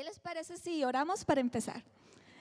¿Qué 0.00 0.04
les 0.04 0.18
parece 0.18 0.56
si 0.56 0.82
oramos 0.82 1.26
para 1.26 1.42
empezar? 1.42 1.84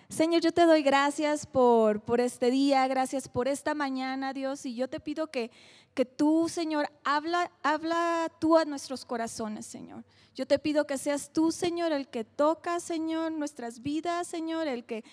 Señor, 0.08 0.40
yo 0.40 0.53
te 0.53 0.65
doy 0.65 0.81
gracias 0.81 1.45
por, 1.45 2.00
por 2.00 2.21
este 2.21 2.52
día, 2.52 2.87
gracias 2.87 3.27
por 3.27 3.50
esta 3.50 3.74
mañana, 3.74 4.32
Dios, 4.32 4.66
y 4.66 4.76
yo 4.76 4.88
te 4.88 5.02
pido 5.02 5.28
que, 5.28 5.52
que 5.94 6.06
tú, 6.06 6.48
Señor, 6.48 6.90
habla, 7.04 7.52
habla 7.62 8.32
tú 8.40 8.58
a 8.58 8.64
nuestros 8.64 9.04
corazones, 9.04 9.66
Señor. 9.66 10.06
Yo 10.36 10.48
te 10.48 10.58
pido 10.58 10.88
que 10.88 10.98
seas 10.98 11.34
tú, 11.34 11.52
Señor, 11.52 11.92
el 11.92 12.08
que 12.08 12.24
toca, 12.24 12.79
Señor, 12.79 13.33
nuestras 13.33 13.81
vidas, 13.81 14.26
Señor, 14.26 14.69
el 14.69 14.85
que 14.85 15.03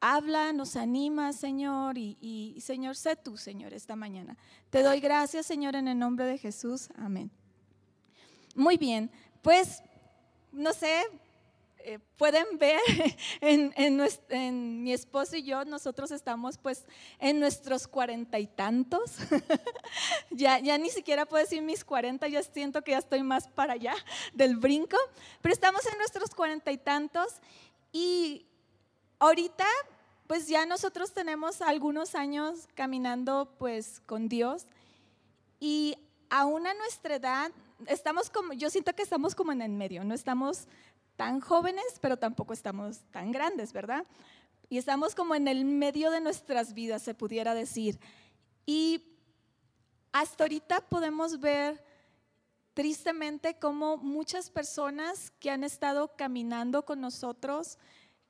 habla, 0.00 0.54
nos 0.54 0.76
anima, 0.76 1.34
Señor, 1.34 1.98
y, 1.98 2.16
y 2.22 2.58
Señor, 2.62 2.96
sé 2.96 3.16
tú, 3.16 3.36
Señor, 3.36 3.74
esta 3.74 3.96
mañana. 3.96 4.38
Te 4.70 4.82
doy 4.82 4.98
gracias, 5.00 5.44
Señor, 5.44 5.76
en 5.76 5.88
el 5.88 5.98
nombre 5.98 6.24
de 6.24 6.38
Jesús. 6.38 6.88
Amén. 6.96 7.30
Muy 8.54 8.78
bien, 8.78 9.10
pues, 9.42 9.82
no 10.52 10.72
sé, 10.72 11.04
eh, 11.84 11.98
pueden 12.16 12.58
ver 12.58 12.80
en, 13.40 14.82
mi 14.82 14.92
esposo 14.92 15.36
y 15.36 15.42
yo, 15.42 15.64
nosotros 15.64 16.10
estamos 16.10 16.58
pues 16.58 16.84
en 17.18 17.40
nuestros 17.40 17.88
cuarenta 17.88 18.38
y 18.38 18.46
tantos. 18.46 19.16
ya, 20.30 20.58
ya 20.58 20.76
ni 20.78 20.90
siquiera 20.90 21.26
puedo 21.26 21.42
decir 21.42 21.62
mis 21.62 21.84
cuarenta, 21.84 22.28
ya 22.28 22.42
siento 22.42 22.82
que 22.82 22.92
ya 22.92 22.98
estoy 22.98 23.22
más 23.22 23.48
para 23.48 23.74
allá 23.74 23.94
del 24.34 24.56
brinco, 24.56 24.96
pero 25.40 25.52
estamos 25.52 25.86
en 25.86 25.98
nuestros 25.98 26.34
cuarenta 26.34 26.70
y 26.72 26.78
tantos 26.78 27.40
y 27.92 28.46
ahorita 29.18 29.66
pues 30.26 30.46
ya 30.46 30.64
nosotros 30.66 31.12
tenemos 31.12 31.60
algunos 31.60 32.14
años 32.14 32.68
caminando 32.74 33.54
pues 33.58 34.00
con 34.06 34.28
Dios 34.28 34.66
y 35.58 35.96
aún 36.28 36.66
a 36.66 36.74
nuestra 36.74 37.16
edad 37.16 37.50
estamos 37.86 38.30
como, 38.30 38.52
yo 38.52 38.70
siento 38.70 38.94
que 38.94 39.02
estamos 39.02 39.34
como 39.34 39.52
en 39.52 39.62
el 39.62 39.72
medio, 39.72 40.04
no 40.04 40.14
estamos 40.14 40.68
tan 41.20 41.40
jóvenes, 41.40 41.84
pero 42.00 42.16
tampoco 42.16 42.54
estamos 42.54 43.00
tan 43.10 43.30
grandes, 43.30 43.74
¿verdad? 43.74 44.06
Y 44.70 44.78
estamos 44.78 45.14
como 45.14 45.34
en 45.34 45.48
el 45.48 45.66
medio 45.66 46.10
de 46.10 46.18
nuestras 46.18 46.72
vidas, 46.72 47.02
se 47.02 47.12
pudiera 47.12 47.52
decir. 47.52 48.00
Y 48.64 49.04
hasta 50.12 50.44
ahorita 50.44 50.80
podemos 50.88 51.38
ver 51.38 51.84
tristemente 52.72 53.58
cómo 53.58 53.98
muchas 53.98 54.48
personas 54.48 55.30
que 55.40 55.50
han 55.50 55.62
estado 55.62 56.16
caminando 56.16 56.86
con 56.86 57.02
nosotros 57.02 57.76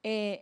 eh, 0.03 0.41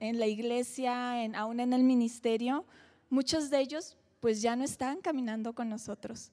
en, 0.00 0.18
la 0.18 0.26
iglesia, 0.26 1.22
en, 1.22 1.36
aún 1.36 1.60
en 1.60 1.74
el 1.74 1.82
ministerio, 1.82 2.64
muchos 3.10 3.50
de 3.50 3.60
ellos 3.60 3.98
pues 4.20 4.40
ya 4.40 4.56
no 4.56 4.64
están 4.64 5.02
caminando 5.02 5.52
con 5.52 5.68
nosotros. 5.68 6.32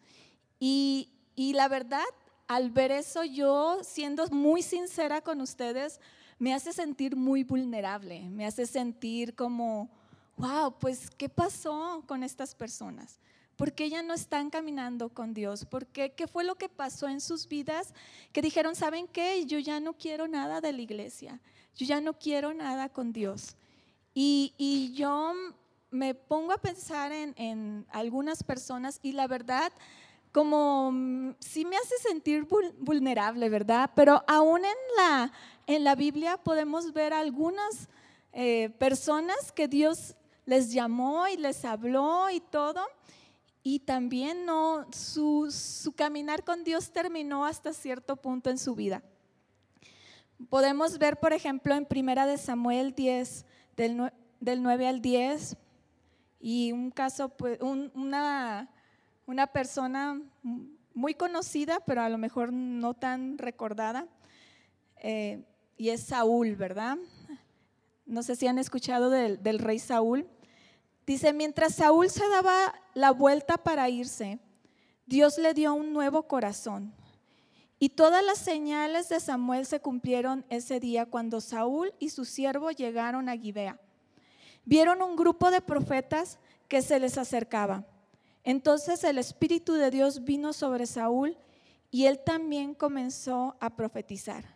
Y, 0.62 1.10
y 1.36 1.52
la 1.52 1.68
verdad, 1.68 2.06
al 2.48 2.72
ver 2.72 2.92
eso, 2.92 3.23
yo 3.23 3.80
siendo 3.84 4.26
muy 4.28 4.62
sincera 4.62 5.22
con 5.22 5.42
ustedes, 5.42 6.00
me 6.40 6.54
hace 6.54 6.72
sentir 6.72 7.16
muy 7.16 7.44
vulnerable, 7.44 8.30
me 8.30 8.45
hace 8.45 8.66
sentir 8.66 9.36
como, 9.36 9.89
wow, 10.38 10.78
pues, 10.80 11.09
¿qué 11.09 11.30
pasó 11.30 12.04
con 12.08 12.23
estas 12.23 12.56
personas? 12.56 13.20
¿Por 13.56 13.73
qué 13.73 13.89
ya 13.89 14.04
no 14.04 14.14
están 14.14 14.52
caminando 14.52 15.09
con 15.09 15.34
Dios? 15.34 15.66
¿Por 15.66 15.88
qué? 15.88 16.14
¿Qué 16.14 16.28
fue 16.28 16.44
lo 16.44 16.56
que 16.56 16.70
pasó 16.70 17.08
en 17.08 17.20
sus 17.20 17.48
vidas? 17.48 17.94
Que 18.31 18.44
dijeron, 18.44 18.76
¿saben 18.76 19.08
qué? 19.08 19.45
Yo 19.45 19.58
ya 19.58 19.80
no 19.80 19.94
quiero 19.94 20.28
nada 20.28 20.61
de 20.61 20.72
la 20.73 20.82
iglesia, 20.82 21.42
yo 21.76 21.86
ya 21.86 22.00
no 22.00 22.14
quiero 22.14 22.54
nada 22.54 22.89
con 22.89 23.11
Dios. 23.11 23.56
Y, 24.14 24.54
y 24.58 24.94
yo 24.94 25.34
me 25.89 26.14
pongo 26.14 26.52
a 26.52 26.58
pensar 26.58 27.11
en, 27.11 27.34
en 27.36 27.86
algunas 27.89 28.44
personas 28.44 29.00
y 29.02 29.14
la 29.14 29.28
verdad, 29.28 29.72
como 30.38 30.92
mm, 30.92 31.32
sí 31.40 31.66
me 31.66 31.78
hace 31.78 31.98
sentir 31.98 32.48
vulnerable, 32.78 33.50
¿verdad? 33.50 33.90
Pero 33.96 34.24
aún 34.28 34.64
en 34.64 34.78
la, 34.96 35.34
en 35.66 35.84
la 35.84 35.96
Biblia 35.96 36.38
podemos 36.38 36.94
ver 36.94 37.12
algunas 37.12 37.90
eh, 38.34 38.70
personas 38.78 39.52
que 39.52 39.68
Dios 39.68 40.16
les 40.46 40.72
llamó 40.72 41.28
y 41.28 41.38
les 41.38 41.66
habló 41.66 42.30
y 42.30 42.40
todo, 42.40 42.86
y 43.64 43.80
también 43.80 44.45
no, 44.45 44.86
su, 44.92 45.50
su 45.50 45.94
caminar 45.94 46.44
con 46.44 46.64
Dios 46.64 46.92
terminó 46.92 47.44
hasta 47.44 47.73
cierto 47.73 48.16
punto 48.16 48.52
en 48.52 48.60
su 48.60 48.76
vida. 48.76 49.02
Podemos 50.50 51.00
ver, 51.00 51.17
por 51.17 51.34
ejemplo, 51.34 51.73
en 51.73 51.88
Primera 51.88 52.28
de 52.28 52.38
Samuel 52.38 52.94
10, 52.94 53.44
del, 53.76 54.14
del 54.40 54.61
9 54.61 54.88
al 54.88 55.02
10, 55.02 55.58
y 56.40 56.73
un 56.73 56.92
caso, 56.92 57.30
pues, 57.30 57.58
una 57.60 58.70
una 59.27 59.45
persona 59.45 60.20
muy 60.93 61.14
conocida, 61.14 61.82
pero 61.86 62.02
a 62.02 62.10
lo 62.10 62.17
mejor 62.17 62.52
no 62.52 62.95
tan 62.95 63.38
recordada, 63.38 64.08
eh, 65.04 65.43
y 65.77 65.89
es 65.89 66.02
Saúl, 66.02 66.55
¿verdad? 66.55 66.98
No 68.05 68.23
sé 68.23 68.36
si 68.36 68.48
han 68.48 68.58
escuchado 68.58 69.11
del, 69.11 69.43
del 69.43 69.60
rey 69.60 69.77
Saúl. 69.77 70.27
Dice, 71.05 71.33
mientras 71.33 71.76
Saúl 71.76 72.10
se 72.10 72.27
daba 72.30 72.73
la 72.95 73.11
vuelta 73.11 73.58
para 73.58 73.89
irse, 73.89 74.39
Dios 75.05 75.37
le 75.37 75.54
dio 75.54 75.73
un 75.73 75.93
nuevo 75.93 76.23
corazón. 76.23 76.95
Y 77.80 77.89
todas 77.89 78.23
las 78.26 78.39
señales 78.39 79.10
de 79.10 79.20
Samuel 79.20 79.66
se 79.66 79.82
cumplieron 79.82 80.45
ese 80.49 80.80
día 80.80 81.05
cuando 81.05 81.42
Saúl 81.42 81.93
y 81.99 82.10
su 82.10 82.26
siervo 82.26 82.71
llegaron 82.71 83.30
a 83.30 83.37
Gibea. 83.37 83.80
Vieron 84.66 85.02
un 85.02 85.16
grupo 85.16 85.52
de 85.52 85.61
profetas 85.61 86.39
que 86.67 86.82
se 86.82 86.99
les 86.99 87.17
acercaba. 87.17 87.86
Entonces 88.48 89.04
el 89.04 89.18
Espíritu 89.18 89.74
de 89.74 89.92
Dios 89.92 90.24
vino 90.24 90.54
sobre 90.54 90.86
Saúl 90.86 91.38
y 91.92 92.06
él 92.06 92.18
también 92.24 92.74
comenzó 92.74 93.58
a 93.60 93.76
profetizar. 93.76 94.56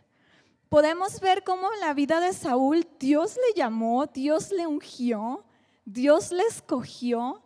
Podemos 0.70 1.20
ver 1.20 1.44
cómo 1.44 1.70
en 1.74 1.80
la 1.80 1.92
vida 1.92 2.18
de 2.18 2.32
Saúl 2.32 2.88
Dios 2.98 3.36
le 3.36 3.54
llamó, 3.54 4.06
Dios 4.06 4.50
le 4.50 4.66
ungió, 4.66 5.44
Dios 5.84 6.32
le 6.32 6.42
escogió. 6.44 7.42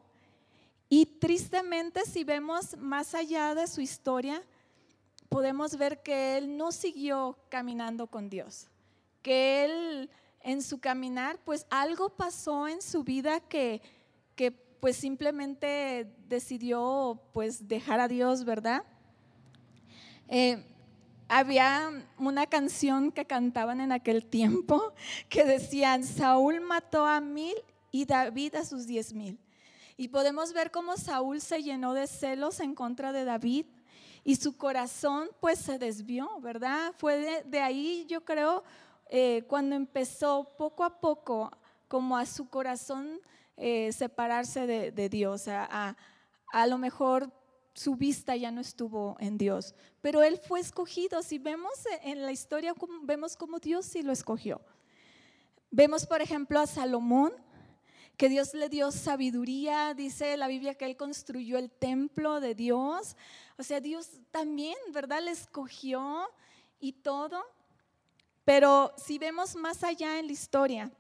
Y 0.89 1.07
tristemente 1.19 2.03
si 2.05 2.23
vemos 2.23 2.77
más 2.77 3.17
allá 3.17 3.57
de 3.57 3.67
su 3.67 3.81
historia, 3.81 4.41
podemos 5.29 5.77
ver 5.77 6.01
que 6.01 6.39
él 6.39 6.57
no 6.57 6.71
siguió 6.71 7.41
caminando 7.49 8.07
con 8.07 8.31
Dios, 8.31 8.69
que 9.21 9.65
él 9.65 10.11
en 10.43 10.63
su 10.63 10.79
caminar, 10.79 11.41
pues 11.45 11.67
algo 11.71 12.09
pasó 12.09 12.69
en 12.69 12.81
su 12.83 13.03
vida 13.03 13.41
que, 13.41 13.83
que 14.37 14.66
pues 14.81 14.97
simplemente 14.97 16.13
decidió 16.29 17.23
pues 17.33 17.69
dejar 17.69 18.01
a 18.01 18.09
Dios, 18.09 18.45
¿verdad? 18.45 18.85
Eh, 20.29 20.63
había 21.29 21.91
una 22.19 22.47
canción 22.47 23.11
que 23.11 23.25
cantaban 23.25 23.81
en 23.81 23.93
aquel 23.93 24.25
tiempo 24.25 24.95
que 25.29 25.45
decían, 25.45 26.05
Saúl 26.05 26.61
mató 26.61 27.05
a 27.05 27.21
mil 27.21 27.55
y 27.91 28.05
David 28.05 28.55
a 28.57 28.65
sus 28.65 28.87
diez 28.87 29.13
mil. 29.13 29.39
Y 29.97 30.09
podemos 30.09 30.53
ver 30.53 30.71
cómo 30.71 30.97
Saúl 30.97 31.41
se 31.41 31.63
llenó 31.63 31.95
de 31.95 32.07
celos 32.07 32.61
en 32.61 32.75
contra 32.75 33.13
de 33.13 33.25
David 33.25 33.67
y 34.25 34.37
su 34.37 34.57
corazón 34.57 35.31
pues 35.41 35.59
se 35.59 35.79
desvió, 35.79 36.29
¿verdad? 36.41 36.93
Fue 36.99 37.45
de, 37.45 37.61
ahí 37.61 38.05
yo 38.09 38.25
creo 38.25 38.63
eh, 39.09 39.45
cuando 39.49 39.75
empezó 39.75 40.53
poco 40.59 40.85
a 40.85 41.01
poco 41.01 41.51
como 41.89 42.17
a 42.17 42.27
su 42.27 42.49
corazón 42.49 43.21
eh, 43.57 43.93
separarse 43.93 44.67
de, 44.67 45.09
Dios, 45.09 45.49
a, 45.49 45.97
a, 46.53 46.67
lo 46.67 46.79
mejor 46.79 47.33
su 47.75 47.97
vista 47.97 48.37
ya 48.37 48.51
no 48.51 48.61
estuvo 48.61 49.17
en 49.19 49.39
Dios, 49.39 49.75
pero 50.01 50.23
él 50.23 50.39
fue 50.39 50.61
escogido. 50.61 51.23
Si 51.23 51.39
vemos 51.39 51.73
en 52.03 52.23
la 52.23 52.33
historia, 52.33 52.75
vemos 53.03 53.37
cómo 53.37 53.59
Dios 53.59 53.87
sí 53.87 54.03
lo 54.03 54.13
escogió. 54.13 54.61
Vemos, 55.71 56.07
por 56.07 56.23
ejemplo, 56.23 56.61
a 56.61 56.67
Salomón, 56.67 57.33
que 58.17 58.29
Dios 58.29 58.55
le 58.55 58.69
dio 58.69 58.91
sabiduría, 58.93 59.93
dice 59.95 60.37
la 60.37 60.49
Biblia 60.49 60.75
que 60.75 60.87
él 60.87 60.97
construyó 60.97 61.59
el 61.59 61.71
templo 61.71 62.41
de 62.41 62.55
Dios. 62.55 63.17
O 63.59 63.63
sea, 63.63 63.81
Dios 63.81 64.09
también, 64.31 64.77
¿verdad? 64.93 65.23
Le 65.23 65.33
escogió 65.33 66.27
y 66.81 66.93
todo. 66.93 67.45
Pero 68.45 68.95
si 68.97 69.19
vemos 69.19 69.57
más 69.57 69.85
allá 69.85 70.19
en 70.19 70.27
la 70.27 70.33
historia, 70.33 70.91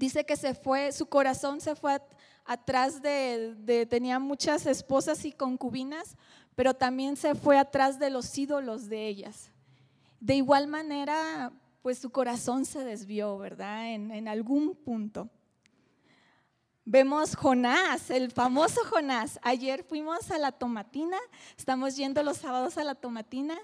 dice 0.00 0.24
que 0.24 0.34
se 0.34 0.54
fue, 0.54 0.92
su 0.92 1.06
corazón 1.06 1.60
se 1.60 1.76
fue 1.76 2.00
atrás 2.46 3.02
de, 3.02 3.86
tenía 3.90 4.18
muchas 4.18 4.64
esposas 4.64 5.26
y 5.26 5.32
concubinas, 5.32 6.16
pero 6.54 6.72
también 6.72 7.16
se 7.16 7.34
fue 7.34 7.58
atrás 7.58 7.98
de 7.98 8.08
los 8.08 8.36
ídolos 8.38 8.88
de 8.88 9.06
ellas. 9.06 9.50
De 10.18 10.36
igual 10.36 10.68
manera, 10.68 11.52
pues 11.82 11.98
su 11.98 12.10
corazón 12.10 12.64
se 12.64 12.82
desvió, 12.82 13.36
¿verdad? 13.36 13.92
En 13.92 14.26
algún 14.26 14.74
punto. 14.74 15.28
Vemos 16.86 17.36
Jonás, 17.36 18.10
el 18.10 18.30
famoso 18.30 18.80
Jonás. 18.86 19.38
Ayer 19.42 19.84
fuimos 19.84 20.30
a 20.30 20.38
la 20.38 20.50
tomatina, 20.50 21.18
estamos 21.58 21.94
yendo 21.94 22.22
los 22.22 22.38
sábados 22.38 22.78
a 22.78 22.84
la 22.84 22.94
tomatina 22.94 23.58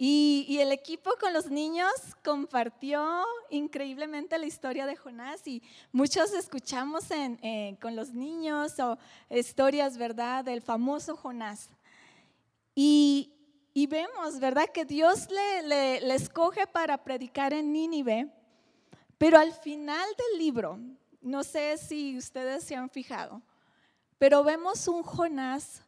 y, 0.00 0.58
el 0.60 0.70
equipo 0.70 1.10
con 1.20 1.32
los 1.32 1.50
niños 1.50 1.90
compartió 2.24 3.24
increíblemente 3.50 4.38
la 4.38 4.46
historia 4.46 4.86
de 4.86 4.94
Jonás 4.94 5.44
y 5.44 5.60
muchos 5.90 6.32
escuchamos 6.32 7.10
eh, 7.10 7.76
con 7.80 7.96
los 7.96 8.10
niños 8.10 8.78
o 8.78 8.96
historias, 9.28 9.98
¿verdad?, 9.98 10.44
del 10.44 10.62
famoso 10.62 11.16
Jonás. 11.16 11.70
Y, 12.76 13.34
vemos, 13.88 14.38
¿verdad? 14.38 14.68
Que 14.72 14.84
Dios 14.84 15.28
le, 15.30 16.00
le 16.00 16.14
escoge 16.14 16.68
para 16.68 17.02
predicar 17.02 17.52
en 17.52 17.72
Nínive, 17.72 18.28
pero 19.18 19.36
al 19.38 19.52
final 19.52 20.06
del 20.16 20.38
libro, 20.38 20.78
no 21.20 21.42
sé 21.42 21.76
si 21.76 22.16
ustedes 22.16 22.62
se 22.62 22.76
han 22.76 22.88
fijado, 22.88 23.42
pero 24.16 24.44
vemos 24.44 24.86
un 24.86 25.02
Jonás 25.02 25.82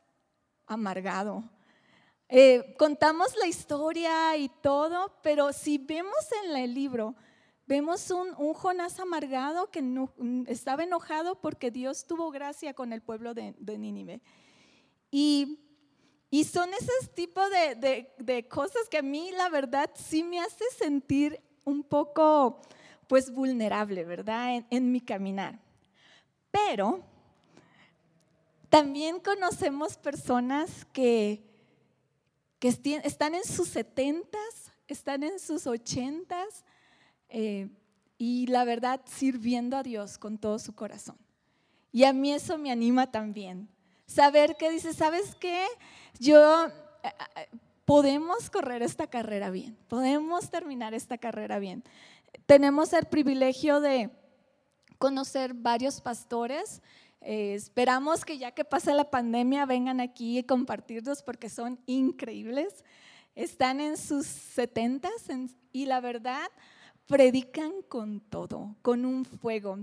amargado. 0.67 1.45
Eh, 2.33 2.77
contamos 2.79 3.35
la 3.37 3.49
historia 3.49 4.37
y 4.37 4.49
todo, 4.49 5.13
pero 5.21 5.53
si 5.53 5.79
vemos 5.79 6.15
en 6.45 6.57
el 6.57 6.73
libro, 6.73 7.17
vemos 7.67 8.09
un, 8.13 8.35
Jonás 8.55 9.01
amargado 9.01 9.69
que 9.69 9.83
estaba 10.47 10.85
enojado 10.85 11.41
porque 11.41 11.73
Dios 11.73 12.07
tuvo 12.07 12.31
gracia 12.31 12.73
con 12.73 12.93
el 12.93 13.03
pueblo 13.03 13.35
de, 13.35 13.53
Nínive. 13.59 14.21
Y, 15.11 15.59
son 16.45 16.71
esos 16.73 17.13
tipos 17.17 17.49
de, 17.51 18.47
cosas 18.49 18.89
que 18.89 18.99
a 18.99 19.03
mí 19.03 19.33
la 19.33 19.49
verdad 19.49 19.91
sí 19.97 20.23
me 20.23 20.39
hace 20.39 20.65
sentir 20.79 21.41
un 21.65 21.83
poco 21.83 22.61
pues 23.09 23.33
vulnerable, 23.33 24.05
¿verdad? 24.05 24.65
en 24.71 24.93
mi 24.93 25.01
caminar. 25.01 25.59
Pero 26.53 27.01
también 28.69 29.19
conocemos 29.19 29.97
personas 29.97 30.85
que, 30.93 31.50
que 32.61 32.69
están 32.69 33.35
en 33.35 33.45
sus 33.45 33.69
setentas, 33.69 34.71
están 34.87 35.23
en 35.23 35.41
sus 35.41 35.67
ochentas 35.67 36.65
eh, 37.31 37.69
y 38.19 38.47
la 38.49 38.65
verdad 38.65 39.01
sirviendo 39.07 39.79
a 39.79 39.83
Dios 39.83 40.19
con 40.19 40.37
todo 40.37 40.59
su 40.59 40.75
corazón. 40.75 41.17
Y 41.91 42.05
a 42.05 42.13
mí 42.13 42.33
eso 42.33 42.59
me 42.59 42.71
anima 42.71 43.11
también. 43.11 43.69
Saber 44.07 44.57
que 44.57 44.71
dice, 44.71 44.93
¿sabes 44.93 45.35
qué? 45.37 45.67
Yo 46.19 46.67
eh, 46.67 46.71
eh, 47.03 47.49
podemos 47.87 48.51
correr 48.51 48.83
esta 48.83 49.07
carrera 49.07 49.51
bien, 49.51 49.77
podemos 49.89 50.51
terminar 50.51 50.93
esta 50.93 51.17
carrera 51.17 51.59
bien. 51.59 51.83
Tenemos 52.45 52.93
el 52.93 53.07
privilegio 53.07 53.81
de 53.81 54.11
conocer 54.99 55.55
varios 55.55 56.03
pastores 56.03 56.83
eh, 57.21 57.55
esperamos 57.55 58.25
que 58.25 58.39
ya 58.39 58.53
que 58.53 58.65
pase 58.65 58.95
la 58.95 59.11
pandemia 59.11 59.67
vengan 59.67 60.01
aquí 60.01 60.39
y 60.39 60.43
compartirlos 60.43 61.23
porque 61.23 61.49
son 61.49 61.79
increíbles. 61.87 62.85
Están 63.35 63.81
en 63.81 63.97
sus 63.97 64.27
setentas 64.27 65.13
y 65.73 65.87
la 65.87 66.01
verdad 66.01 66.49
predican 67.07 67.83
con 67.89 68.21
todo, 68.21 68.77
con 68.83 69.05
un 69.05 69.25
fuego. 69.25 69.79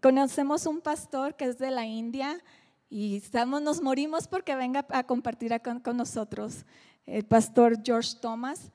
Conocemos 0.00 0.66
un 0.66 0.80
pastor 0.80 1.34
que 1.36 1.46
es 1.46 1.58
de 1.58 1.70
la 1.70 1.86
India 1.86 2.38
y 2.88 3.16
estamos, 3.16 3.62
nos 3.62 3.82
morimos 3.82 4.28
porque 4.28 4.54
venga 4.54 4.86
a 4.90 5.04
compartir 5.04 5.60
con, 5.62 5.80
con 5.80 5.96
nosotros, 5.96 6.64
el 7.04 7.24
pastor 7.24 7.82
George 7.84 8.16
Thomas. 8.20 8.70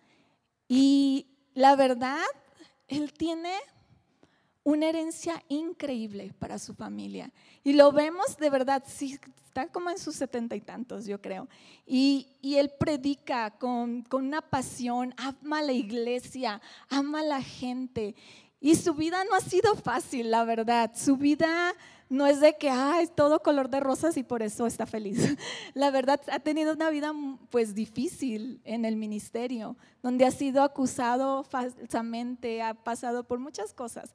Y 0.68 1.28
la 1.54 1.76
verdad, 1.76 2.24
él 2.88 3.14
tiene 3.14 3.54
una 4.64 4.90
herencia 4.90 5.44
increíble 5.50 6.34
para 6.38 6.60
su 6.60 6.74
familia. 6.74 7.32
Y 7.64 7.74
lo 7.74 7.92
vemos 7.92 8.38
de 8.38 8.50
verdad, 8.50 8.84
sí, 8.86 9.20
está 9.46 9.68
como 9.68 9.90
en 9.90 9.98
sus 9.98 10.16
setenta 10.16 10.56
y 10.56 10.62
tantos, 10.62 11.06
yo 11.06 11.20
creo. 11.20 11.48
Y, 11.86 12.28
él 12.42 12.72
predica 12.80 13.52
con, 13.52 14.06
una 14.12 14.42
pasión, 14.42 15.14
ama 15.18 15.62
la 15.62 15.74
iglesia, 15.74 16.62
ama 16.90 17.24
la 17.24 17.42
gente. 17.42 18.16
Y 18.60 18.76
su 18.76 18.94
vida 18.94 19.24
no 19.26 19.36
ha 19.36 19.42
sido 19.42 19.76
fácil, 19.76 20.32
la 20.32 20.46
verdad. 20.46 20.92
Su 20.96 21.18
vida 21.18 21.74
no 22.10 22.28
es 22.28 22.40
de 22.40 22.56
que, 22.58 22.70
ah, 22.70 23.02
es 23.02 23.16
todo 23.16 23.42
color 23.42 23.70
de 23.70 23.80
rosas 23.80 24.16
y 24.18 24.24
por 24.24 24.44
eso 24.44 24.68
está 24.68 24.86
feliz. 24.86 25.18
La 25.74 25.92
verdad, 25.92 26.20
ha 26.30 26.40
tenido 26.40 26.74
una 26.74 26.90
vida 26.90 27.14
pues 27.50 27.74
difícil 27.74 28.60
en 28.66 28.84
el 28.84 28.98
ministerio, 28.98 29.78
donde 30.04 30.26
ha 30.26 30.32
sido 30.32 30.62
acusado 30.62 31.44
falsamente, 31.44 32.62
ha 32.62 32.74
pasado 32.74 33.24
por 33.24 33.40
muchas 33.40 33.74
cosas. 33.74 34.14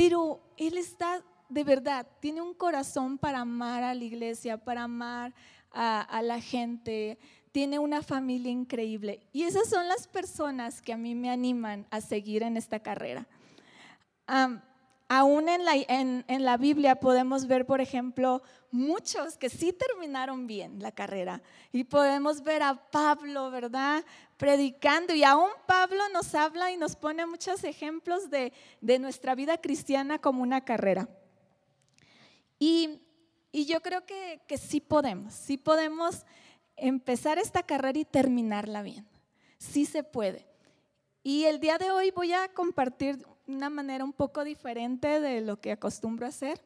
Pero 0.00 0.40
Él 0.56 0.78
está, 0.78 1.22
de 1.50 1.62
verdad, 1.62 2.06
tiene 2.20 2.40
un 2.40 2.54
corazón 2.54 3.18
para 3.18 3.40
amar 3.40 3.82
a 3.82 3.92
la 3.92 4.02
iglesia, 4.02 4.56
para 4.56 4.84
amar 4.84 5.34
a, 5.72 6.22
la 6.22 6.40
gente, 6.40 7.18
tiene 7.52 7.78
una 7.78 8.00
familia 8.00 8.50
increíble. 8.50 9.20
Y 9.30 9.42
esas 9.42 9.68
son 9.68 9.86
las 9.88 10.08
personas 10.08 10.80
que 10.80 10.94
a 10.94 10.96
mí 10.96 11.14
me 11.14 11.28
animan 11.28 11.86
a 11.90 12.00
seguir 12.00 12.42
en 12.42 12.56
esta 12.56 12.80
carrera. 12.80 13.28
Aún 15.10 15.48
en 15.48 15.64
la, 15.64 15.74
en, 15.74 16.24
en 16.28 16.44
la, 16.44 16.56
Biblia 16.56 16.94
podemos 16.94 17.48
ver, 17.48 17.66
por 17.66 17.80
ejemplo, 17.80 18.42
muchos 18.70 19.36
que 19.36 19.50
sí 19.50 19.72
terminaron 19.72 20.46
bien 20.46 20.80
la 20.80 20.92
carrera. 20.92 21.42
Y 21.72 21.82
podemos 21.82 22.44
ver 22.44 22.62
a 22.62 22.74
Pablo, 22.90 23.50
¿verdad? 23.50 24.04
predicando 24.40 25.14
y 25.14 25.22
aún 25.22 25.50
Pablo 25.66 26.02
nos 26.14 26.34
habla 26.34 26.72
y 26.72 26.78
nos 26.78 26.96
pone 26.96 27.26
muchos 27.26 27.62
ejemplos 27.62 28.30
de, 28.30 28.54
nuestra 28.98 29.34
vida 29.34 29.58
cristiana 29.58 30.18
como 30.18 30.42
una 30.42 30.64
carrera. 30.64 31.10
Y, 32.58 33.00
yo 33.52 33.82
creo 33.82 34.06
que, 34.06 34.40
que, 34.46 34.56
sí 34.56 34.80
podemos, 34.80 35.34
sí 35.34 35.58
podemos 35.58 36.24
empezar 36.76 37.36
esta 37.36 37.62
carrera 37.62 37.98
y 37.98 38.06
terminarla 38.06 38.80
bien. 38.80 39.06
Sí 39.58 39.84
se 39.84 40.04
puede. 40.04 40.46
Y 41.22 41.44
el 41.44 41.60
día 41.60 41.76
de 41.76 41.90
hoy 41.90 42.10
voy 42.10 42.32
a 42.32 42.48
compartir 42.48 43.18
una 43.54 43.70
manera 43.70 44.04
un 44.04 44.12
poco 44.12 44.44
diferente 44.44 45.20
de 45.20 45.40
lo 45.40 45.60
que 45.60 45.72
acostumbro 45.72 46.26
a 46.26 46.30
hacer. 46.30 46.60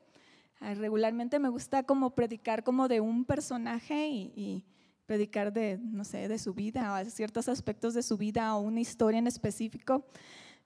Ah, 0.61 0.75
regularmente 0.75 1.39
me 1.39 1.49
gusta 1.49 1.83
como 1.83 2.15
predicar 2.15 2.65
como 2.65 2.89
de 2.89 3.01
un 3.01 3.25
personaje 3.25 4.07
y 4.09 4.65
predicar 5.07 5.53
de, 5.53 5.79
no 5.83 6.05
sé, 6.05 6.29
de 6.29 6.39
su 6.39 6.55
vida, 6.55 6.95
o 6.95 7.11
ciertos 7.11 7.49
aspectos 7.49 7.95
de 7.95 8.03
su 8.03 8.17
vida 8.17 8.55
o 8.57 8.61
una 8.61 8.81
historia 8.81 9.19
en 9.19 9.27
específico. 9.27 10.07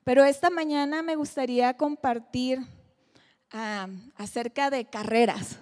Pero 0.04 0.24
esta 0.24 0.50
mañana 0.50 1.02
me 1.02 1.16
gustaría 1.16 1.76
compartir 1.76 2.60
ah, 3.52 3.88
acerca 4.16 4.70
de 4.70 4.84
carreras. 4.86 5.58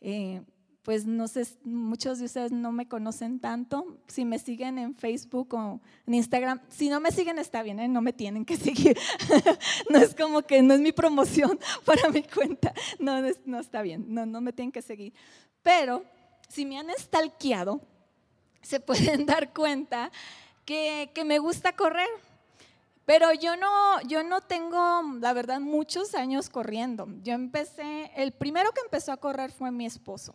Eh, 0.00 0.42
pues 0.86 1.04
no 1.04 1.26
sé, 1.26 1.44
muchos 1.64 2.20
de 2.20 2.26
ustedes 2.26 2.52
no 2.52 2.70
me 2.70 2.86
conocen 2.86 3.40
tanto. 3.40 3.98
Si 4.06 4.24
me 4.24 4.38
siguen 4.38 4.78
en 4.78 4.94
Facebook 4.94 5.52
o 5.52 5.80
en 6.06 6.14
Instagram, 6.14 6.60
si 6.68 6.88
no 6.88 7.00
me 7.00 7.10
siguen 7.10 7.40
está 7.40 7.64
bien, 7.64 7.80
¿eh? 7.80 7.88
no 7.88 8.00
me 8.00 8.12
tienen 8.12 8.44
que 8.44 8.56
seguir. 8.56 8.96
no 9.90 9.98
es 9.98 10.14
como 10.14 10.42
que 10.42 10.62
no 10.62 10.74
es 10.74 10.80
mi 10.80 10.92
promoción 10.92 11.58
para 11.84 12.08
mi 12.08 12.22
cuenta. 12.22 12.72
No, 13.00 13.20
no 13.46 13.58
está 13.58 13.82
bien, 13.82 14.04
no, 14.14 14.26
no 14.26 14.40
me 14.40 14.52
tienen 14.52 14.70
que 14.70 14.80
seguir. 14.80 15.12
Pero 15.60 16.04
si 16.48 16.64
me 16.64 16.78
han 16.78 16.88
estalqueado, 16.90 17.80
se 18.62 18.78
pueden 18.88 19.26
dar 19.26 19.52
cuenta 19.52 20.12
que, 20.64 21.10
me 21.26 21.40
gusta 21.40 21.74
correr. 21.74 22.08
Pero 23.04 23.32
yo 23.32 23.56
no, 23.56 24.00
yo 24.02 24.22
no 24.22 24.40
tengo, 24.40 25.02
la 25.18 25.32
verdad, 25.32 25.58
muchos 25.58 26.14
años 26.14 26.48
corriendo. 26.48 27.08
Yo 27.24 27.32
empecé, 27.32 28.12
el 28.14 28.30
primero 28.30 28.70
que 28.70 28.82
empezó 28.82 29.10
a 29.10 29.16
correr 29.16 29.50
fue 29.50 29.72
mi 29.72 29.84
esposo. 29.84 30.32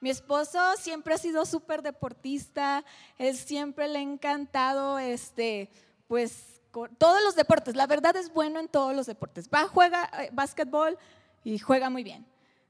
Mi 0.00 0.10
esposo 0.10 0.58
siempre 0.78 1.14
ha 1.14 1.18
sido 1.18 1.44
súper 1.44 1.82
deportista, 1.82 2.84
él 3.18 3.36
siempre 3.36 3.86
le 3.86 3.98
ha 3.98 4.02
encantado, 4.02 4.98
este, 4.98 5.70
pues, 6.08 6.60
todos 6.98 7.22
los 7.22 7.34
deportes. 7.34 7.76
La 7.76 7.86
verdad 7.86 8.16
es 8.16 8.32
bueno 8.32 8.60
en 8.60 8.68
todos 8.68 8.94
los 8.94 9.06
deportes. 9.06 9.48
Va, 9.52 9.68
juega 9.68 10.10
eh, 10.18 10.30
básquetbol 10.32 10.96
y 11.44 11.58
juega 11.58 11.90
muy 11.90 12.02
bien. 12.02 12.24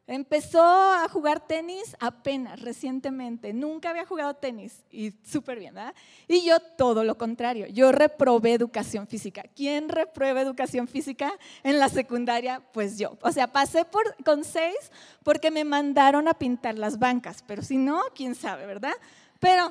Empezó 0.07 0.63
a 0.63 1.09
jugar 1.09 1.47
tenis 1.47 1.97
apenas, 2.01 2.61
recientemente. 2.61 3.53
Nunca 3.53 3.91
había 3.91 4.05
jugado 4.05 4.35
tenis 4.35 4.85
y 4.91 5.13
súper 5.25 5.61
bien, 5.61 5.75
¿verdad? 5.75 5.95
Y 6.27 6.45
yo 6.45 6.59
todo 6.59 7.05
lo 7.05 7.17
contrario. 7.17 7.67
Yo 7.69 7.93
reprobé 7.93 8.55
educación 8.55 9.07
física. 9.07 9.45
¿Quién 9.55 9.89
reprueba 9.89 10.41
educación 10.41 10.89
física 10.89 11.33
en 11.63 11.79
la 11.79 11.89
secundaria? 11.89 12.61
Pues 12.73 12.99
yo. 12.99 13.19
O 13.23 13.31
sea, 13.31 13.53
pasé 13.53 13.85
por, 13.85 14.03
con 14.25 14.43
seis 14.43 14.91
porque 15.23 15.53
me 15.53 15.65
mandaron 15.65 16.27
a 16.27 16.35
pintar 16.35 16.77
las 16.77 16.99
bancas. 16.99 17.45
Pero 17.47 17.63
si 17.63 17.77
no, 17.77 18.03
quién 18.15 18.35
sabe, 18.35 18.67
¿verdad? 18.67 18.95
Pero 19.39 19.71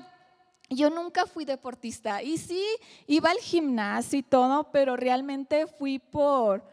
yo 0.69 0.89
nunca 0.89 1.25
fui 1.25 1.45
deportista. 1.45 2.23
Y 2.23 2.37
sí, 2.37 2.63
iba 3.07 3.29
al 3.29 3.39
gimnasio 3.39 4.19
y 4.19 4.23
todo, 4.23 4.71
pero 4.71 4.95
realmente 4.95 5.67
fui 5.67 5.99
por 5.99 6.63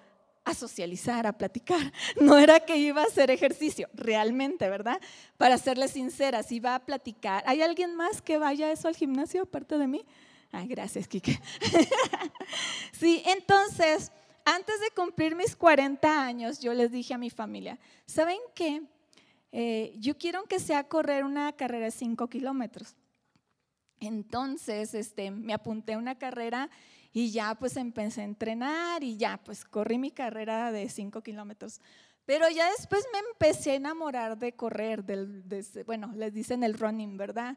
a 0.47 0.55
socializar, 0.55 1.27
a 1.27 1.33
platicar. 1.33 1.93
No 2.21 2.39
era 2.39 2.61
que 2.61 2.77
iba 2.77 3.03
a 3.03 3.07
hacer 3.07 3.31
ejercicio, 3.31 3.89
realmente, 3.93 4.71
¿verdad? 4.71 5.01
Para 5.37 5.59
serles 5.59 5.91
sinceras, 5.91 6.51
iba 6.53 6.75
a 6.75 6.79
platicar. 6.79 7.43
¿Hay 7.47 7.61
alguien 7.61 7.95
más 7.95 8.23
que 8.23 8.39
vaya 8.39 8.71
eso 8.71 8.89
al 8.89 8.97
gimnasio 8.97 9.43
aparte 9.43 9.77
de 9.77 9.87
mí? 9.87 10.07
Ay, 10.53 10.69
gracias, 10.69 11.09
Kike. 11.09 11.39
sí, 12.93 13.23
entonces, 13.27 14.13
antes 14.45 14.81
de 14.81 14.91
cumplir 14.95 15.35
mis 15.35 15.57
40 15.57 16.25
años, 16.25 16.61
yo 16.61 16.73
les 16.73 16.93
dije 16.93 17.13
a 17.13 17.19
mi 17.19 17.29
familia, 17.29 17.79
¿saben 18.07 18.39
qué? 18.55 18.83
Eh, 19.51 19.95
yo 19.99 20.17
quiero 20.17 20.45
que 20.45 20.61
sea 20.61 20.85
correr 20.85 21.25
una 21.25 21.53
carrera 21.53 21.87
de 21.87 21.91
5 21.91 22.29
kilómetros. 22.29 22.95
Entonces, 23.99 24.95
este, 24.95 25.33
me 25.33 25.55
apunté 25.55 25.95
a 25.95 25.99
una 25.99 26.17
carrera 26.17 26.71
y 27.17 27.31
ya 27.31 27.55
pues 27.55 27.79
empecé 27.79 28.21
a 28.21 28.25
entrenar 28.25 29.03
y 29.03 29.17
ya 29.17 29.41
pues 29.43 29.65
corrí 29.65 29.97
mi 29.97 30.11
carrera 30.11 30.71
de 30.71 30.87
5 30.87 31.23
kilómetros. 31.23 31.81
Pero 32.27 32.47
ya 32.51 32.71
después 32.73 33.07
me 33.11 33.21
empecé 33.21 33.71
a 33.71 33.75
enamorar 33.77 34.37
de 34.37 34.53
correr, 34.53 35.03
del, 35.03 35.43
bueno, 35.87 36.13
les 36.15 36.35
dicen 36.35 36.63
el 36.63 36.75
running, 36.75 37.17
¿verdad? 37.17 37.57